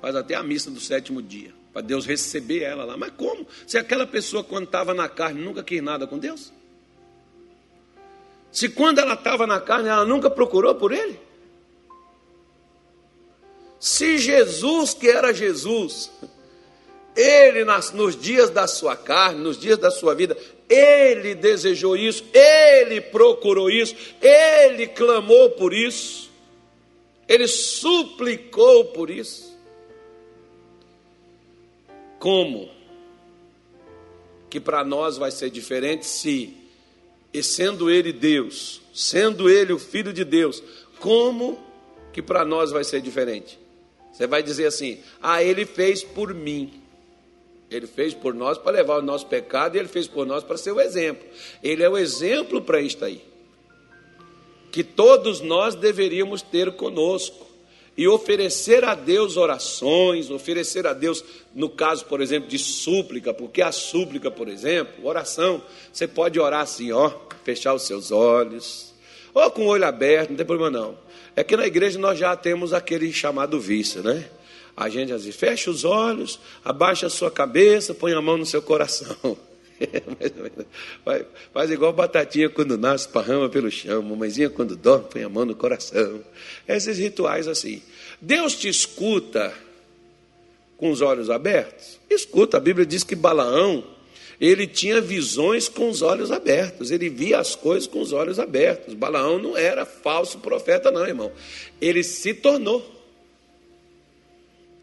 [0.00, 2.96] Faz até a missa do sétimo dia, para Deus receber ela lá.
[2.96, 3.46] Mas como?
[3.66, 6.50] Se aquela pessoa, quando estava na carne, nunca quis nada com Deus?
[8.54, 11.20] Se quando ela estava na carne, ela nunca procurou por Ele?
[13.80, 16.10] Se Jesus, que era Jesus,
[17.14, 20.36] ele, nas, nos dias da sua carne, nos dias da sua vida,
[20.68, 26.30] ele desejou isso, ele procurou isso, ele clamou por isso,
[27.28, 29.54] ele suplicou por isso.
[32.18, 32.70] Como
[34.48, 36.56] que para nós vai ser diferente se,
[37.34, 40.62] e sendo ele Deus, sendo ele o Filho de Deus,
[41.00, 41.58] como
[42.12, 43.58] que para nós vai ser diferente?
[44.12, 46.80] Você vai dizer assim: ah, ele fez por mim.
[47.68, 50.56] Ele fez por nós para levar o nosso pecado e ele fez por nós para
[50.56, 51.26] ser o exemplo.
[51.60, 53.20] Ele é o exemplo para isto aí.
[54.70, 57.43] Que todos nós deveríamos ter conosco
[57.96, 63.62] e oferecer a Deus orações, oferecer a Deus, no caso, por exemplo, de súplica, porque
[63.62, 67.10] a súplica, por exemplo, oração, você pode orar assim, ó,
[67.44, 68.92] fechar os seus olhos,
[69.32, 70.98] ou com o olho aberto, não tem problema não.
[71.36, 74.28] É que na igreja nós já temos aquele chamado vício, né?
[74.76, 78.46] A gente às vezes fecha os olhos, abaixa a sua cabeça, põe a mão no
[78.46, 79.16] seu coração.
[81.52, 85.54] Faz igual batatinha quando nasce, parrama pelo chão, mamãezinha quando dorme, põe a mão no
[85.54, 86.20] coração.
[86.66, 87.82] Esses rituais assim.
[88.20, 89.52] Deus te escuta
[90.76, 91.98] com os olhos abertos?
[92.08, 93.84] Escuta, a Bíblia diz que Balaão,
[94.40, 98.94] ele tinha visões com os olhos abertos, ele via as coisas com os olhos abertos.
[98.94, 101.32] Balaão não era falso profeta, não, irmão.
[101.80, 102.94] Ele se tornou.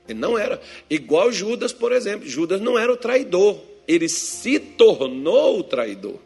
[0.07, 0.61] Ele não era.
[0.89, 2.27] Igual Judas, por exemplo.
[2.27, 3.70] Judas não era o traidor.
[3.87, 6.19] Ele se tornou o traidor.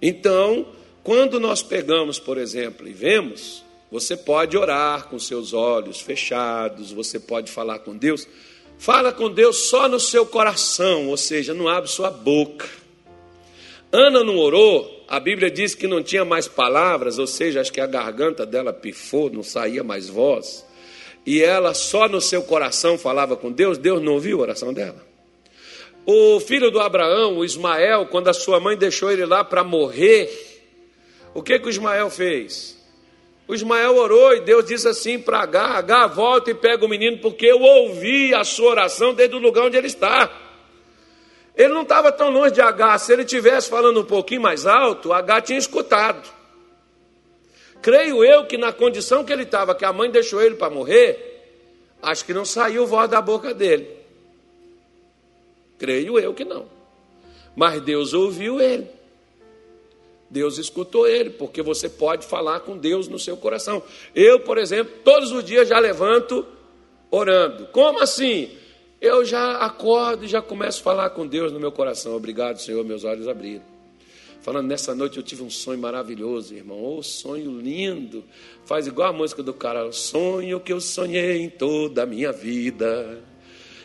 [0.00, 0.66] Então,
[1.02, 7.18] quando nós pegamos, por exemplo, e vemos, você pode orar com seus olhos fechados, você
[7.18, 8.28] pode falar com Deus.
[8.78, 12.68] Fala com Deus só no seu coração, ou seja, não abre sua boca.
[13.90, 17.80] Ana não orou, a Bíblia diz que não tinha mais palavras, ou seja, acho que
[17.80, 20.68] a garganta dela pifou, não saía mais voz
[21.28, 25.06] e ela só no seu coração falava com Deus, Deus não ouviu a oração dela.
[26.10, 30.30] O filho do Abraão, o Ismael, quando a sua mãe deixou ele lá para morrer,
[31.34, 32.82] o que, que o Ismael fez?
[33.46, 37.18] O Ismael orou e Deus disse assim para H: H, volta e pega o menino,
[37.18, 40.32] porque eu ouvi a sua oração desde o lugar onde ele está.
[41.54, 45.12] Ele não estava tão longe de H, se ele tivesse falando um pouquinho mais alto,
[45.12, 46.26] H tinha escutado.
[47.82, 51.44] Creio eu que na condição que ele estava, que a mãe deixou ele para morrer,
[52.00, 53.97] acho que não saiu voz da boca dele.
[55.78, 56.66] Creio eu que não.
[57.54, 58.86] Mas Deus ouviu ele.
[60.30, 63.82] Deus escutou ele, porque você pode falar com Deus no seu coração.
[64.14, 66.46] Eu, por exemplo, todos os dias já levanto
[67.10, 67.66] orando.
[67.68, 68.50] Como assim?
[69.00, 72.14] Eu já acordo e já começo a falar com Deus no meu coração.
[72.14, 73.64] Obrigado, Senhor, meus olhos abriram.
[74.40, 76.82] Falando nessa noite eu tive um sonho maravilhoso, irmão.
[76.82, 78.24] Oh, sonho lindo.
[78.64, 79.90] Faz igual a música do cara.
[79.92, 83.22] Sonho que eu sonhei em toda a minha vida.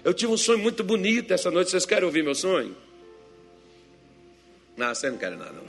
[0.03, 1.71] Eu tive um sonho muito bonito essa noite.
[1.71, 2.75] Vocês querem ouvir meu sonho?
[4.75, 5.63] Não, você não quer nada, não.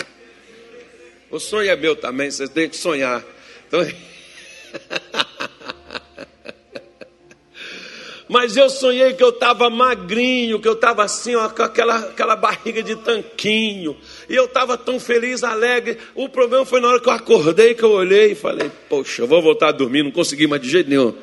[1.30, 3.24] O sonho é meu também, vocês têm que sonhar.
[3.68, 3.80] Então...
[8.26, 12.34] Mas eu sonhei que eu estava magrinho, que eu estava assim, ó, com aquela, aquela
[12.34, 13.96] barriga de tanquinho.
[14.28, 15.98] E eu estava tão feliz, alegre.
[16.14, 19.26] O problema foi na hora que eu acordei, que eu olhei e falei, poxa, eu
[19.26, 21.14] vou voltar a dormir, não consegui mais de jeito nenhum.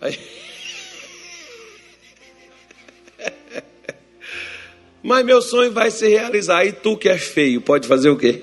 [0.00, 0.18] Aí...
[5.04, 6.64] Mas meu sonho vai se realizar.
[6.64, 8.42] E tu que é feio, pode fazer o quê?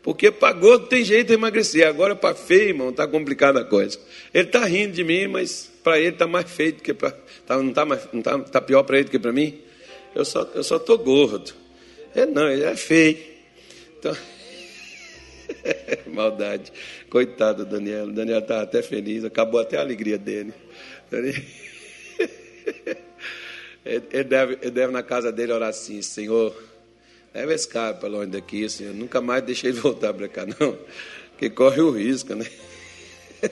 [0.00, 1.88] Porque para gordo tem jeito de emagrecer.
[1.88, 3.98] Agora para feio, irmão, está complicada a coisa.
[4.32, 7.10] Ele está rindo de mim, mas para ele está mais feio do que para.
[7.44, 7.84] Tá, não está
[8.22, 9.60] tá, tá pior para ele do que para mim?
[10.14, 11.52] Eu só estou eu só tô gordo.
[12.14, 13.18] Ele não, ele é feio.
[13.98, 14.16] Então.
[16.06, 16.72] Maldade.
[17.10, 18.04] Coitado do Daniel.
[18.04, 20.54] O Daniel está até feliz, acabou até a alegria dele.
[23.84, 26.56] Ele deve, ele deve na casa dele orar assim, Senhor,
[27.34, 28.94] leva esse cara para longe daqui, Senhor.
[28.94, 30.78] Nunca mais deixei ele voltar para cá, não.
[31.38, 32.46] Que corre o risco, né?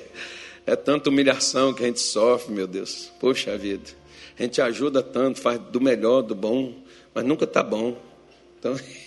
[0.65, 3.11] É tanta humilhação que a gente sofre, meu Deus.
[3.19, 3.91] Poxa vida.
[4.39, 6.73] A gente ajuda tanto, faz do melhor, do bom,
[7.13, 8.01] mas nunca está bom.
[8.59, 8.79] Então.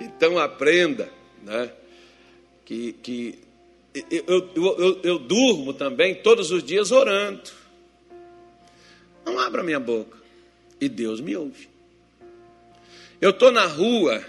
[0.00, 1.10] Então aprenda,
[1.42, 1.70] né?
[2.64, 3.38] Que, que
[4.10, 7.50] eu, eu, eu, eu durmo também todos os dias orando.
[9.48, 10.18] Não abra minha boca.
[10.78, 11.68] E Deus me ouve.
[13.18, 14.22] Eu estou na rua,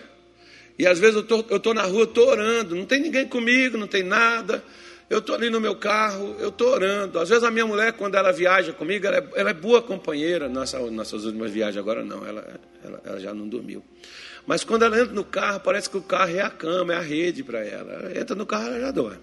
[0.79, 3.77] e às vezes eu tô, estou tô na rua, estou orando, não tem ninguém comigo,
[3.77, 4.63] não tem nada.
[5.09, 7.19] Eu estou ali no meu carro, eu estou orando.
[7.19, 10.47] Às vezes a minha mulher, quando ela viaja comigo, ela é, ela é boa companheira.
[10.47, 13.83] Nossa, nossas últimas viagens agora não, ela, ela, ela já não dormiu.
[14.47, 17.01] Mas quando ela entra no carro, parece que o carro é a cama, é a
[17.01, 17.91] rede para ela.
[17.91, 19.19] Ela entra no carro, ela já dorme.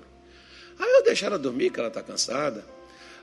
[0.79, 2.76] Aí eu deixo ela dormir, que ela está cansada.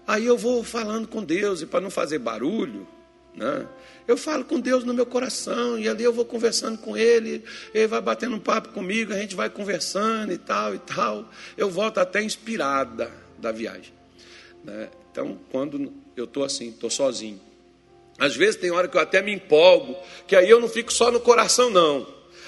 [0.05, 2.87] Aí eu vou falando com Deus, e para não fazer barulho,
[3.35, 3.67] né?
[4.07, 7.87] Eu falo com Deus no meu coração, e ali eu vou conversando com Ele, Ele
[7.87, 11.29] vai batendo um papo comigo, a gente vai conversando e tal e tal.
[11.57, 13.93] Eu volto até inspirada da viagem.
[14.63, 14.89] Né?
[15.11, 17.39] Então, quando eu estou assim, estou sozinho,
[18.19, 19.95] às vezes tem hora que eu até me empolgo,
[20.27, 22.05] que aí eu não fico só no coração, não.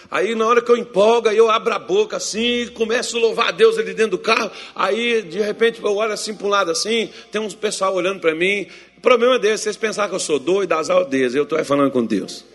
[0.10, 3.52] Aí na hora que eu empolgo, eu abro a boca assim, começo a louvar a
[3.52, 4.52] Deus ali dentro do carro.
[4.76, 8.34] Aí de repente eu olho assim para um lado assim, tem uns pessoal olhando para
[8.36, 8.68] mim.
[8.98, 11.92] O problema é desse, vocês pensarem que eu sou doido, das aldeias, eu estou falando
[11.92, 12.46] com Deus.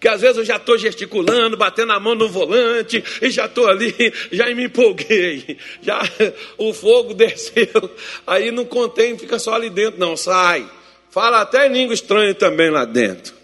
[0.00, 3.66] Porque às vezes eu já estou gesticulando, batendo a mão no volante, e já estou
[3.68, 3.94] ali,
[4.32, 6.00] já me empolguei, já
[6.56, 7.90] o fogo desceu,
[8.26, 10.66] aí não contém, fica só ali dentro, não, sai.
[11.10, 13.39] Fala até língua estranha também lá dentro.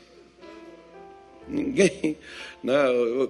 [1.48, 2.16] Ninguém.
[2.62, 2.74] Né?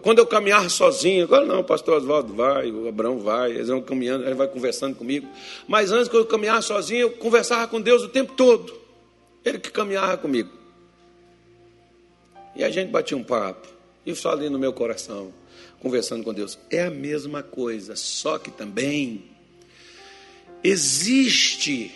[0.02, 3.82] Quando eu caminhar sozinho, agora não, o pastor Oswaldo vai, o Abraão vai, eles vão
[3.82, 5.28] caminhando, ele vai conversando comigo.
[5.68, 8.74] Mas antes, quando eu caminhar sozinho, eu conversava com Deus o tempo todo.
[9.44, 10.50] Ele que caminhava comigo.
[12.54, 13.68] E a gente batia um papo.
[14.04, 15.32] E só ali no meu coração,
[15.80, 16.58] conversando com Deus.
[16.70, 19.24] É a mesma coisa, só que também
[20.64, 21.92] existe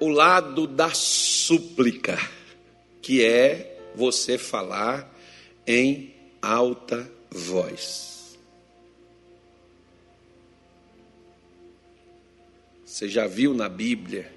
[0.00, 2.18] o lado da súplica,
[3.00, 5.09] que é você falar
[5.70, 8.36] em alta voz.
[12.84, 14.32] Você já viu na Bíblia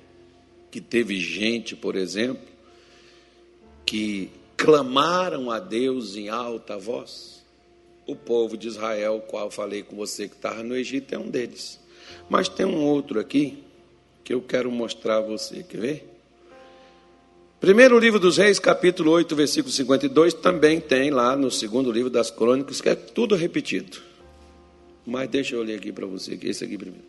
[0.70, 2.48] que teve gente, por exemplo,
[3.84, 7.44] que clamaram a Deus em alta voz.
[8.06, 11.80] O povo de Israel, qual falei com você que estava no Egito, é um deles.
[12.30, 13.64] Mas tem um outro aqui
[14.24, 15.64] que eu quero mostrar a você.
[15.64, 16.13] Quer ver?
[17.64, 22.30] Primeiro livro dos Reis, capítulo 8, versículo 52, também tem lá no segundo livro das
[22.30, 24.02] Crônicas, que é tudo repetido.
[25.06, 27.06] Mas deixa eu ler aqui para você, esse aqui primeiro.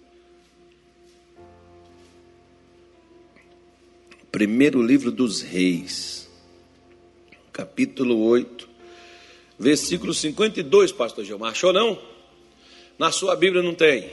[4.31, 6.31] Primeiro livro dos Reis
[7.53, 8.69] capítulo 8,
[9.59, 11.51] versículo 52, pastor Gilmar.
[11.51, 12.01] Achou não?
[12.97, 14.09] Na sua Bíblia não tem.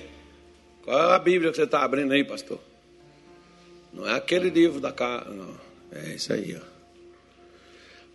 [0.83, 2.59] Qual é a Bíblia que você está abrindo aí, pastor?
[3.93, 5.70] Não é aquele livro da casa, não.
[5.91, 6.71] É isso aí, ó.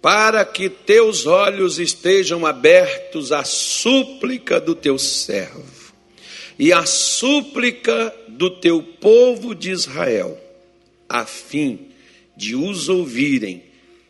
[0.01, 5.93] Para que teus olhos estejam abertos à súplica do teu servo
[6.59, 10.41] e à súplica do teu povo de Israel,
[11.09, 11.89] a fim
[12.37, 13.63] de os ouvirem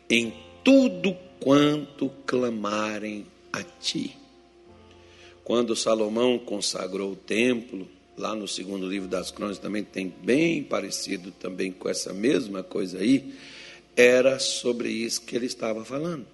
[0.09, 4.15] em tudo quanto clamarem a ti.
[5.43, 11.31] Quando Salomão consagrou o templo, lá no segundo livro das Crônicas também tem bem parecido
[11.31, 13.33] também com essa mesma coisa aí,
[13.97, 16.27] era sobre isso que ele estava falando.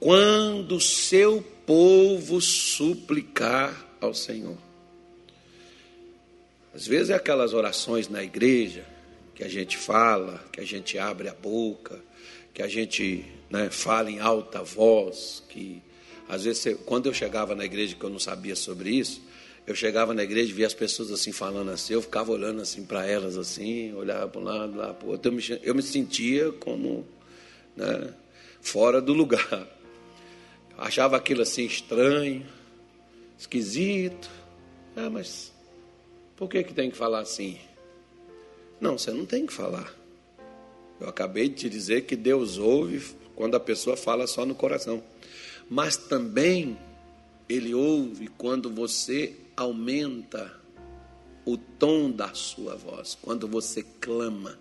[0.00, 4.56] Quando seu povo suplicar ao Senhor.
[6.74, 8.84] Às vezes é aquelas orações na igreja
[9.34, 12.00] que a gente fala, que a gente abre a boca,
[12.52, 15.82] que a gente né, fala em alta voz, que
[16.28, 19.22] às vezes quando eu chegava na igreja que eu não sabia sobre isso,
[19.66, 22.84] eu chegava na igreja e via as pessoas assim falando assim, eu ficava olhando assim
[22.84, 25.82] para elas assim, olhava para um lado, lá para o outro, eu me, eu me
[25.82, 27.06] sentia como
[27.76, 28.12] né,
[28.60, 29.68] fora do lugar.
[30.76, 32.44] Achava aquilo assim estranho,
[33.38, 34.28] esquisito,
[34.96, 35.52] Ah, mas
[36.36, 37.58] por que, que tem que falar assim?
[38.80, 39.94] Não, você não tem que falar.
[41.00, 45.02] Eu acabei de te dizer que Deus ouve quando a pessoa fala só no coração.
[45.70, 46.76] Mas também
[47.48, 50.52] Ele ouve quando você aumenta
[51.44, 54.58] o tom da sua voz, quando você clama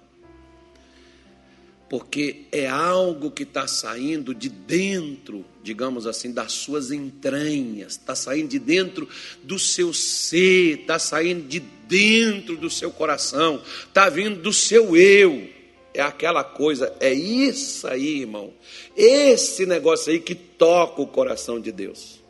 [1.92, 8.48] porque é algo que está saindo de dentro, digamos assim, das suas entranhas, está saindo
[8.48, 9.10] de dentro
[9.44, 15.50] do seu ser, está saindo de dentro do seu coração, está vindo do seu eu.
[15.94, 18.54] É aquela coisa, é isso aí, irmão,
[18.96, 22.21] esse negócio aí que toca o coração de Deus.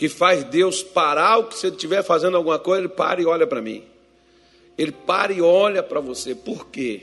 [0.00, 3.46] Que faz Deus parar o que você estiver fazendo alguma coisa, ele para e olha
[3.46, 3.84] para mim.
[4.76, 6.34] Ele para e olha para você.
[6.34, 7.02] Por quê?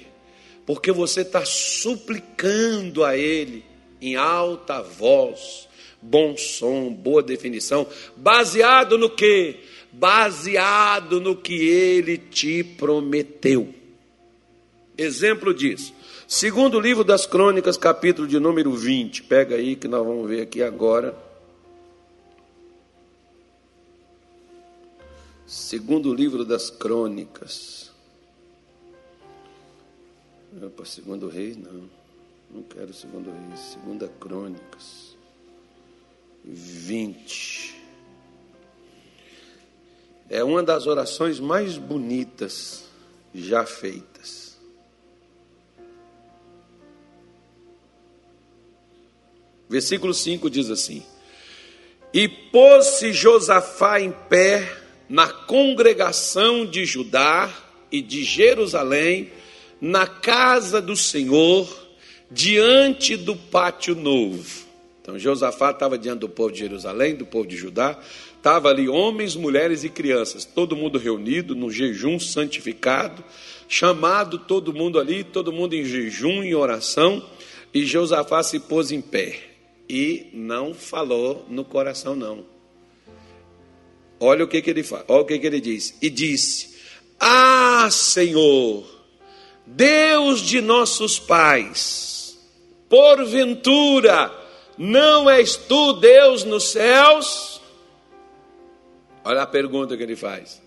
[0.68, 3.64] porque você está suplicando a Ele
[4.02, 5.66] em alta voz,
[6.02, 7.88] bom som, boa definição,
[8.18, 9.56] baseado no que?
[9.94, 13.74] Baseado no que Ele te prometeu.
[14.98, 15.94] Exemplo disso.
[16.28, 19.24] Segundo livro das Crônicas, capítulo de número 20.
[19.24, 21.16] Pega aí que nós vamos ver aqui agora.
[25.48, 27.90] Segundo livro das Crônicas.
[30.76, 31.90] Para segundo reis, não.
[32.52, 33.60] Não quero segundo reis.
[33.62, 35.16] Segunda crônicas.
[36.44, 37.82] 20.
[40.30, 42.84] É uma das orações mais bonitas
[43.34, 44.58] já feitas.
[49.70, 51.06] Versículo 5 diz assim:
[52.14, 57.54] E pôs-se Josafá em pé na congregação de Judá
[57.92, 59.32] e de Jerusalém
[59.80, 61.68] na casa do Senhor,
[62.30, 64.66] diante do pátio novo.
[65.02, 67.98] Então Josafá estava diante do povo de Jerusalém, do povo de Judá,
[68.36, 73.24] estava ali homens, mulheres e crianças, todo mundo reunido no jejum santificado,
[73.70, 77.24] chamado todo mundo ali, todo mundo em jejum e oração,
[77.74, 79.40] e Josafá se pôs em pé
[79.90, 82.57] e não falou no coração não.
[84.20, 85.96] Olha o que, que ele faz, olha o que, que ele diz.
[86.02, 86.76] E disse:
[87.20, 88.86] Ah, Senhor,
[89.66, 92.38] Deus de nossos pais,
[92.90, 94.34] porventura
[94.78, 97.60] não és tu Deus nos céus?
[99.24, 100.62] Olha a pergunta que ele faz.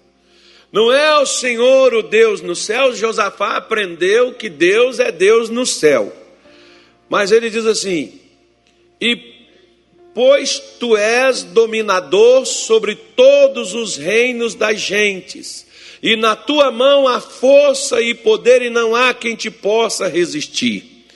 [0.73, 2.99] Não é o Senhor o Deus nos céus?
[2.99, 6.13] Josafá aprendeu que Deus é Deus no céu.
[7.09, 8.21] Mas ele diz assim:
[9.01, 9.17] E
[10.15, 15.67] pois tu és dominador sobre todos os reinos das gentes,
[16.03, 21.07] e na tua mão há força e poder, e não há quem te possa resistir.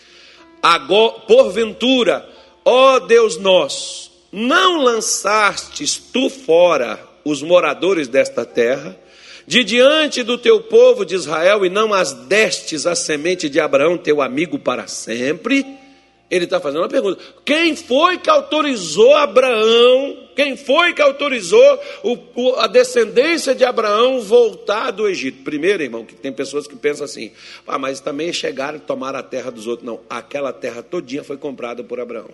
[0.63, 2.29] Agora, porventura,
[2.65, 8.99] ó Deus nosso, não lançastes tu fora os moradores desta terra,
[9.47, 13.99] de diante do teu povo de Israel, e não as destes a semente de Abraão,
[13.99, 15.84] teu amigo, para sempre?
[16.31, 20.25] Ele está fazendo uma pergunta: quem foi que autorizou Abraão?
[20.35, 25.45] Quem foi que autorizou o, o, a descendência de Abraão voltar do Egito?
[25.45, 27.31] Primeiro, irmão, que tem pessoas que pensam assim:
[27.67, 29.87] ah, mas também chegaram e tomaram a terra dos outros.
[29.87, 32.31] Não, aquela terra todinha foi comprada por Abraão.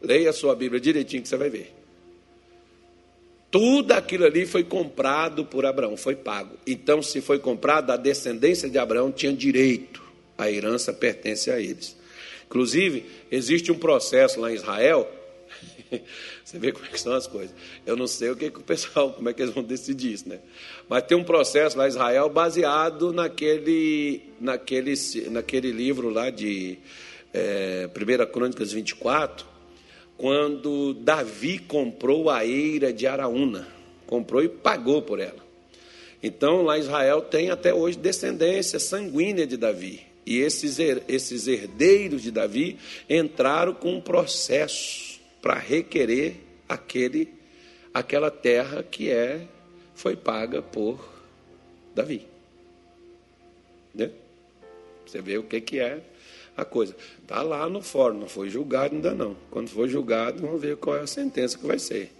[0.00, 1.72] Leia a sua Bíblia direitinho que você vai ver.
[3.50, 6.56] Tudo aquilo ali foi comprado por Abraão, foi pago.
[6.66, 10.05] Então, se foi comprado, a descendência de Abraão tinha direito
[10.36, 11.96] a herança pertence a eles.
[12.46, 15.10] Inclusive, existe um processo lá em Israel.
[16.44, 17.54] Você vê como é que são as coisas.
[17.84, 20.28] Eu não sei o que, que o pessoal, como é que eles vão decidir isso,
[20.28, 20.38] né?
[20.88, 24.94] Mas tem um processo lá em Israel baseado naquele, naquele,
[25.30, 26.78] naquele livro lá de
[27.34, 29.46] é, 1 Crônicas 24,
[30.16, 33.68] quando Davi comprou a eira de Araúna.
[34.06, 35.44] Comprou e pagou por ela.
[36.22, 40.05] Então, lá em Israel tem até hoje descendência sanguínea de Davi.
[40.26, 42.76] E esses, esses herdeiros de Davi
[43.08, 47.32] entraram com um processo para requerer aquele,
[47.94, 49.46] aquela terra que é,
[49.94, 50.98] foi paga por
[51.94, 52.26] Davi.
[53.94, 54.10] Né?
[55.06, 56.00] Você vê o que, que é
[56.56, 56.96] a coisa.
[57.22, 59.36] Está lá no fórum, não foi julgado ainda não.
[59.48, 62.10] Quando for julgado, vamos ver qual é a sentença que vai ser.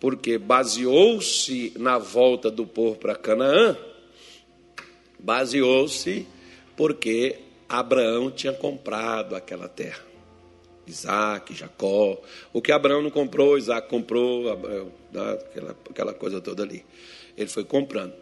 [0.00, 3.76] Porque baseou-se na volta do povo para Canaã,
[5.18, 6.26] baseou-se
[6.76, 7.36] porque
[7.68, 10.04] Abraão tinha comprado aquela terra.
[10.86, 12.20] Isaac, Jacó.
[12.52, 16.84] O que Abraão não comprou, Isaac comprou, aquela, aquela coisa toda ali.
[17.36, 18.14] Ele foi comprando.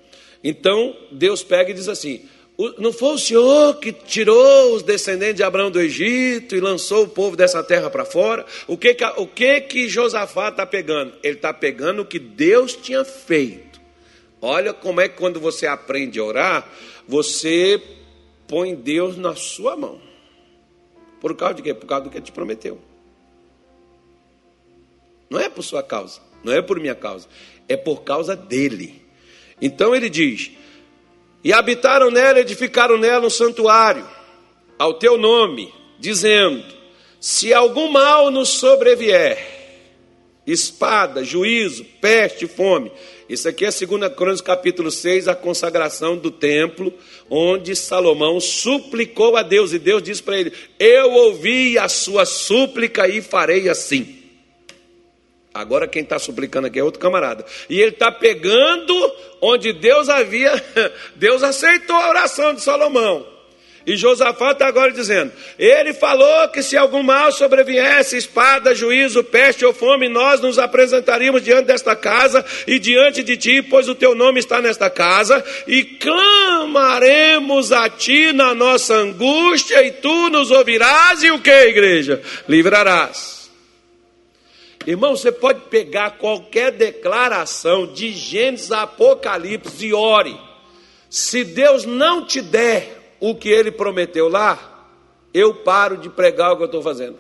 [0.42, 2.26] Então, Deus pega e diz assim:
[2.78, 7.08] não foi o Senhor que tirou os descendentes de Abraão do Egito e lançou o
[7.08, 8.46] povo dessa terra para fora?
[8.68, 11.14] O que que, o que que Josafá está pegando?
[11.22, 13.80] Ele está pegando o que Deus tinha feito.
[14.40, 16.70] Olha como é que quando você aprende a orar,
[17.08, 17.82] você
[18.46, 20.00] põe Deus na sua mão.
[21.20, 21.72] Por causa de quê?
[21.72, 22.78] Por causa do que ele te prometeu.
[25.30, 27.26] Não é por sua causa, não é por minha causa,
[27.68, 29.02] é por causa dele.
[29.60, 30.50] Então ele diz:
[31.42, 34.06] E habitaram nela, edificaram nela um santuário,
[34.78, 36.64] ao teu nome, dizendo:
[37.18, 39.38] Se algum mal nos sobrevier,
[40.46, 42.92] espada, juízo, peste, fome.
[43.28, 46.92] Isso aqui é 2 Crônicas capítulo 6, a consagração do templo,
[47.30, 53.08] onde Salomão suplicou a Deus, e Deus disse para ele: Eu ouvi a sua súplica
[53.08, 54.22] e farei assim.
[55.54, 57.46] Agora quem está suplicando aqui é outro camarada.
[57.70, 58.94] E ele está pegando
[59.40, 60.52] onde Deus havia,
[61.14, 63.33] Deus aceitou a oração de Salomão.
[63.86, 69.64] E Josafá está agora dizendo: Ele falou que se algum mal sobreviesse, espada, juízo, peste
[69.64, 74.14] ou fome, nós nos apresentaríamos diante desta casa e diante de ti, pois o teu
[74.14, 81.22] nome está nesta casa, e clamaremos a ti na nossa angústia, e tu nos ouvirás,
[81.22, 82.22] e o que, igreja?
[82.48, 83.50] Livrarás.
[84.86, 90.38] Irmão, você pode pegar qualquer declaração de Gênesis a Apocalipse e ore.
[91.08, 94.86] Se Deus não te der o que ele prometeu lá,
[95.32, 97.16] eu paro de pregar o que eu estou fazendo.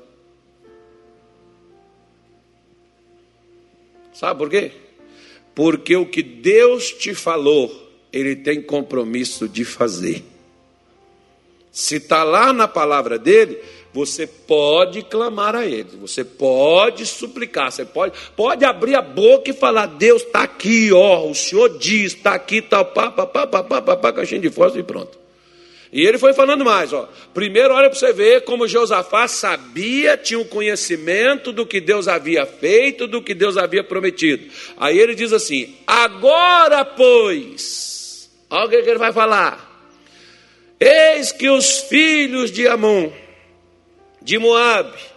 [4.12, 4.70] Sabe por quê?
[5.54, 10.22] Porque o que Deus te falou, Ele tem compromisso de fazer.
[11.72, 13.58] Se está lá na palavra dele,
[13.92, 19.54] você pode clamar a Ele, você pode suplicar, você pode, pode abrir a boca e
[19.54, 23.62] falar: Deus está aqui, ó, o Senhor diz, está aqui, tal, pá, pá, pá, pá,
[23.62, 25.23] pá, pá, pá, caixinha de fósforo e pronto.
[25.94, 27.08] E ele foi falando mais, ó.
[27.32, 32.08] Primeiro, olha para você ver como Josafá sabia, tinha o um conhecimento do que Deus
[32.08, 34.44] havia feito, do que Deus havia prometido.
[34.76, 39.70] Aí ele diz assim: Agora, pois, olha o que ele vai falar.
[40.80, 43.12] Eis que os filhos de Amon
[44.20, 45.13] de Moabe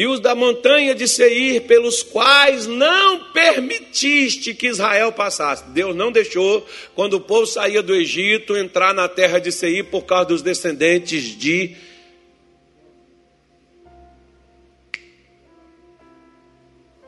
[0.00, 5.68] e os da montanha de Seir, pelos quais não permitiste que Israel passasse.
[5.72, 10.06] Deus não deixou, quando o povo saía do Egito, entrar na terra de Seir por
[10.06, 11.76] causa dos descendentes de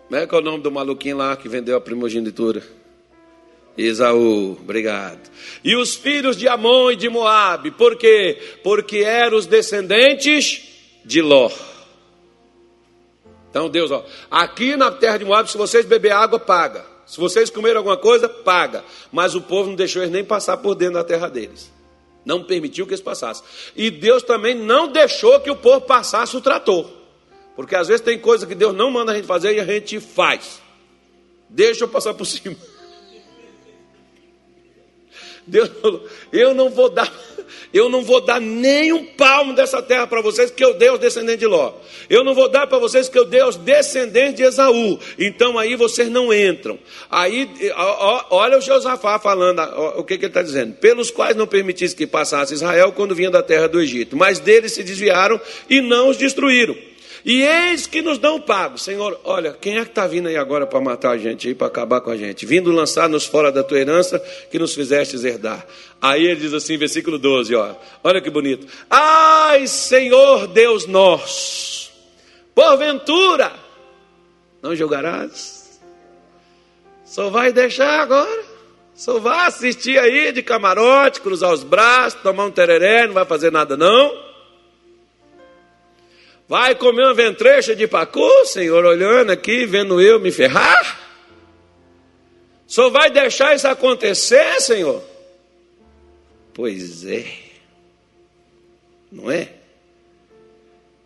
[0.06, 2.62] Como é que é o nome do maluquinho lá que vendeu a primogenitura?
[3.78, 5.30] Esaú, obrigado.
[5.64, 8.36] E os filhos de Amon e de Moabe, por quê?
[8.62, 10.68] Porque eram os descendentes
[11.02, 11.50] de Ló.
[13.52, 16.86] Então Deus, ó, aqui na terra de Moab, se vocês beber água, paga.
[17.06, 18.82] Se vocês comerem alguma coisa, paga.
[19.12, 21.70] Mas o povo não deixou eles nem passar por dentro da terra deles.
[22.24, 23.44] Não permitiu que eles passassem.
[23.76, 26.88] E Deus também não deixou que o povo passasse o trator.
[27.54, 30.00] Porque às vezes tem coisa que Deus não manda a gente fazer e a gente
[30.00, 30.62] faz.
[31.46, 32.56] Deixa eu passar por cima.
[35.46, 37.12] Deus falou, eu não vou dar
[37.72, 40.98] eu não vou dar nem um palmo dessa terra para vocês, que eu dei aos
[40.98, 41.72] descendentes de Ló.
[42.08, 44.98] Eu não vou dar para vocês, que eu dei aos descendentes de Esaú.
[45.18, 46.78] Então aí vocês não entram.
[47.10, 47.50] Aí,
[48.30, 49.60] olha o Josafá falando,
[49.96, 50.74] o que, que ele está dizendo?
[50.74, 54.16] Pelos quais não permitisse que passasse Israel quando vinha da terra do Egito.
[54.16, 56.91] Mas deles se desviaram e não os destruíram.
[57.24, 58.78] E eis que nos dão pago.
[58.78, 61.66] Senhor, olha, quem é que está vindo aí agora para matar a gente, aí para
[61.68, 62.44] acabar com a gente?
[62.44, 64.18] Vindo lançar-nos fora da tua herança
[64.50, 65.66] que nos fizeste herdar.
[66.00, 67.74] Aí ele diz assim, versículo 12, ó.
[68.02, 68.66] Olha que bonito.
[68.90, 71.92] Ai, Senhor Deus nosso,
[72.54, 73.52] porventura
[74.62, 75.80] não jogarás?
[77.04, 78.44] Só vai deixar agora?
[78.94, 83.50] Só vai assistir aí de camarote, cruzar os braços, tomar um tereré, não vai fazer
[83.50, 84.31] nada não?
[86.52, 91.00] Vai comer uma ventrecha de pacu, Senhor, olhando aqui, vendo eu me ferrar?
[92.66, 95.02] Só vai deixar isso acontecer, Senhor?
[96.52, 97.24] Pois é.
[99.10, 99.48] Não é?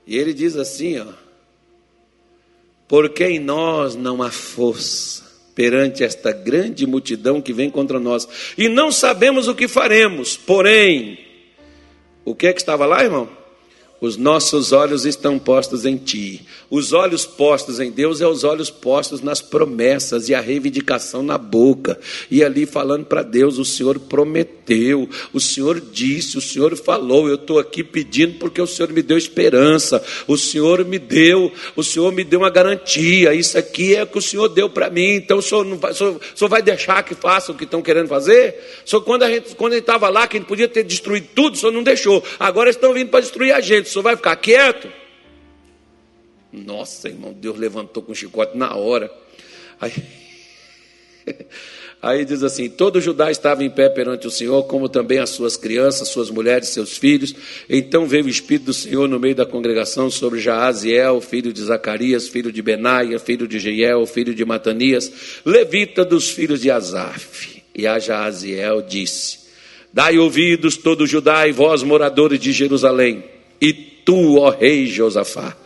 [0.05, 1.12] E ele diz assim, ó:
[2.88, 5.22] Porque em nós não há força
[5.55, 8.28] perante esta grande multidão que vem contra nós,
[8.59, 10.36] e não sabemos o que faremos.
[10.36, 11.24] Porém,
[12.24, 13.45] o que é que estava lá, irmão?
[14.01, 16.44] Os nossos olhos estão postos em ti.
[16.70, 21.38] Os olhos postos em Deus é os olhos postos nas promessas e a reivindicação na
[21.38, 21.99] boca.
[22.30, 27.28] E ali falando para Deus, o Senhor prometeu, o Senhor disse, o Senhor falou.
[27.28, 30.03] Eu estou aqui pedindo porque o Senhor me deu esperança.
[30.26, 33.34] O Senhor me deu, o Senhor me deu uma garantia.
[33.34, 35.14] Isso aqui é o que o Senhor deu para mim.
[35.14, 37.64] Então o Senhor, não vai, o senhor, o senhor vai deixar que façam o que
[37.64, 38.57] estão querendo fazer?
[38.84, 41.57] O senhor, quando a gente quando estava lá, que gente podia ter destruído tudo, o
[41.57, 42.22] Senhor não deixou.
[42.38, 43.86] Agora estão vindo para destruir a gente.
[43.87, 44.89] O Senhor vai ficar quieto?
[46.53, 49.11] Nossa, irmão, Deus levantou com o chicote na hora.
[49.80, 49.93] Aí,
[52.03, 55.57] aí diz assim: todo Judá estava em pé perante o Senhor, como também as suas
[55.57, 57.32] crianças, suas mulheres, seus filhos.
[57.68, 62.28] Então veio o Espírito do Senhor no meio da congregação sobre Jaaziel, filho de Zacarias,
[62.28, 65.12] filho de Benaia, filho de Jeiel, filho de Matanias,
[65.45, 67.62] levita dos filhos de Asaf.
[67.72, 69.47] E a Jaaziel disse:
[69.93, 75.57] Dai ouvidos, todo Judá e vós, moradores de Jerusalém, e tu, ó rei Josafá.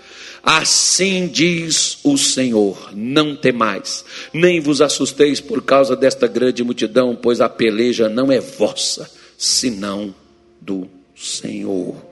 [0.42, 7.40] Assim diz o Senhor: não temais, nem vos assusteis por causa desta grande multidão, pois
[7.40, 10.14] a peleja não é vossa, senão
[10.60, 12.09] do Senhor.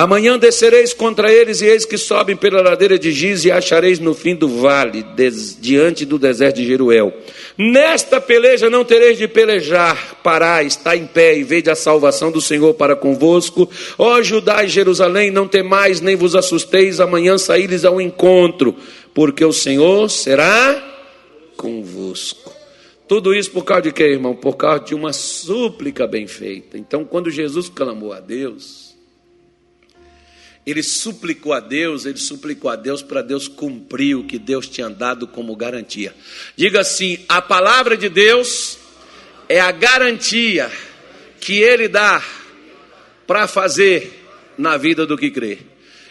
[0.00, 4.14] Amanhã descereis contra eles, e eis que sobem pela ladeira de Giz, e achareis no
[4.14, 7.12] fim do vale, des, diante do deserto de Jeruel.
[7.58, 12.40] Nesta peleja não tereis de pelejar, parai, está em pé, e vede a salvação do
[12.40, 13.68] Senhor para convosco.
[13.98, 18.74] Ó Judá e Jerusalém, não temais, nem vos assusteis, amanhã saíres ao encontro,
[19.12, 20.82] porque o Senhor será
[21.58, 22.50] convosco.
[23.06, 24.34] Tudo isso por causa de quê, irmão?
[24.34, 26.78] Por causa de uma súplica bem feita.
[26.78, 28.89] Então, quando Jesus clamou a Deus,
[30.66, 34.88] ele suplicou a Deus, ele suplicou a Deus para Deus cumprir o que Deus tinha
[34.90, 36.14] dado como garantia.
[36.54, 38.78] Diga assim: a palavra de Deus
[39.48, 40.70] é a garantia
[41.40, 42.22] que ele dá
[43.26, 44.24] para fazer
[44.58, 45.58] na vida do que crê.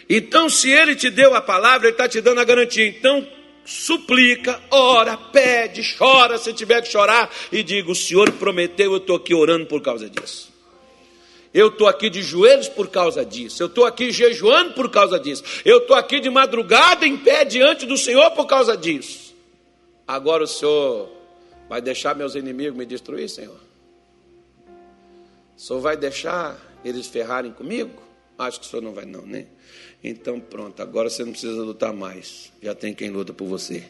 [0.08, 2.84] Então, se ele te deu a palavra, ele está te dando a garantia.
[2.84, 3.26] Então,
[3.64, 9.16] suplica, ora, pede, chora se tiver que chorar e diga: o Senhor prometeu, eu estou
[9.16, 10.49] aqui orando por causa disso.
[11.52, 13.62] Eu estou aqui de joelhos por causa disso.
[13.62, 15.42] Eu estou aqui jejuando por causa disso.
[15.64, 19.34] Eu estou aqui de madrugada em pé diante do Senhor por causa disso.
[20.06, 21.10] Agora o Senhor
[21.68, 23.60] vai deixar meus inimigos me destruir, Senhor?
[25.56, 28.00] O Senhor vai deixar eles ferrarem comigo?
[28.38, 29.46] Acho que o Senhor não vai, não, né?
[30.02, 32.52] Então pronto, agora você não precisa lutar mais.
[32.62, 33.84] Já tem quem luta por você.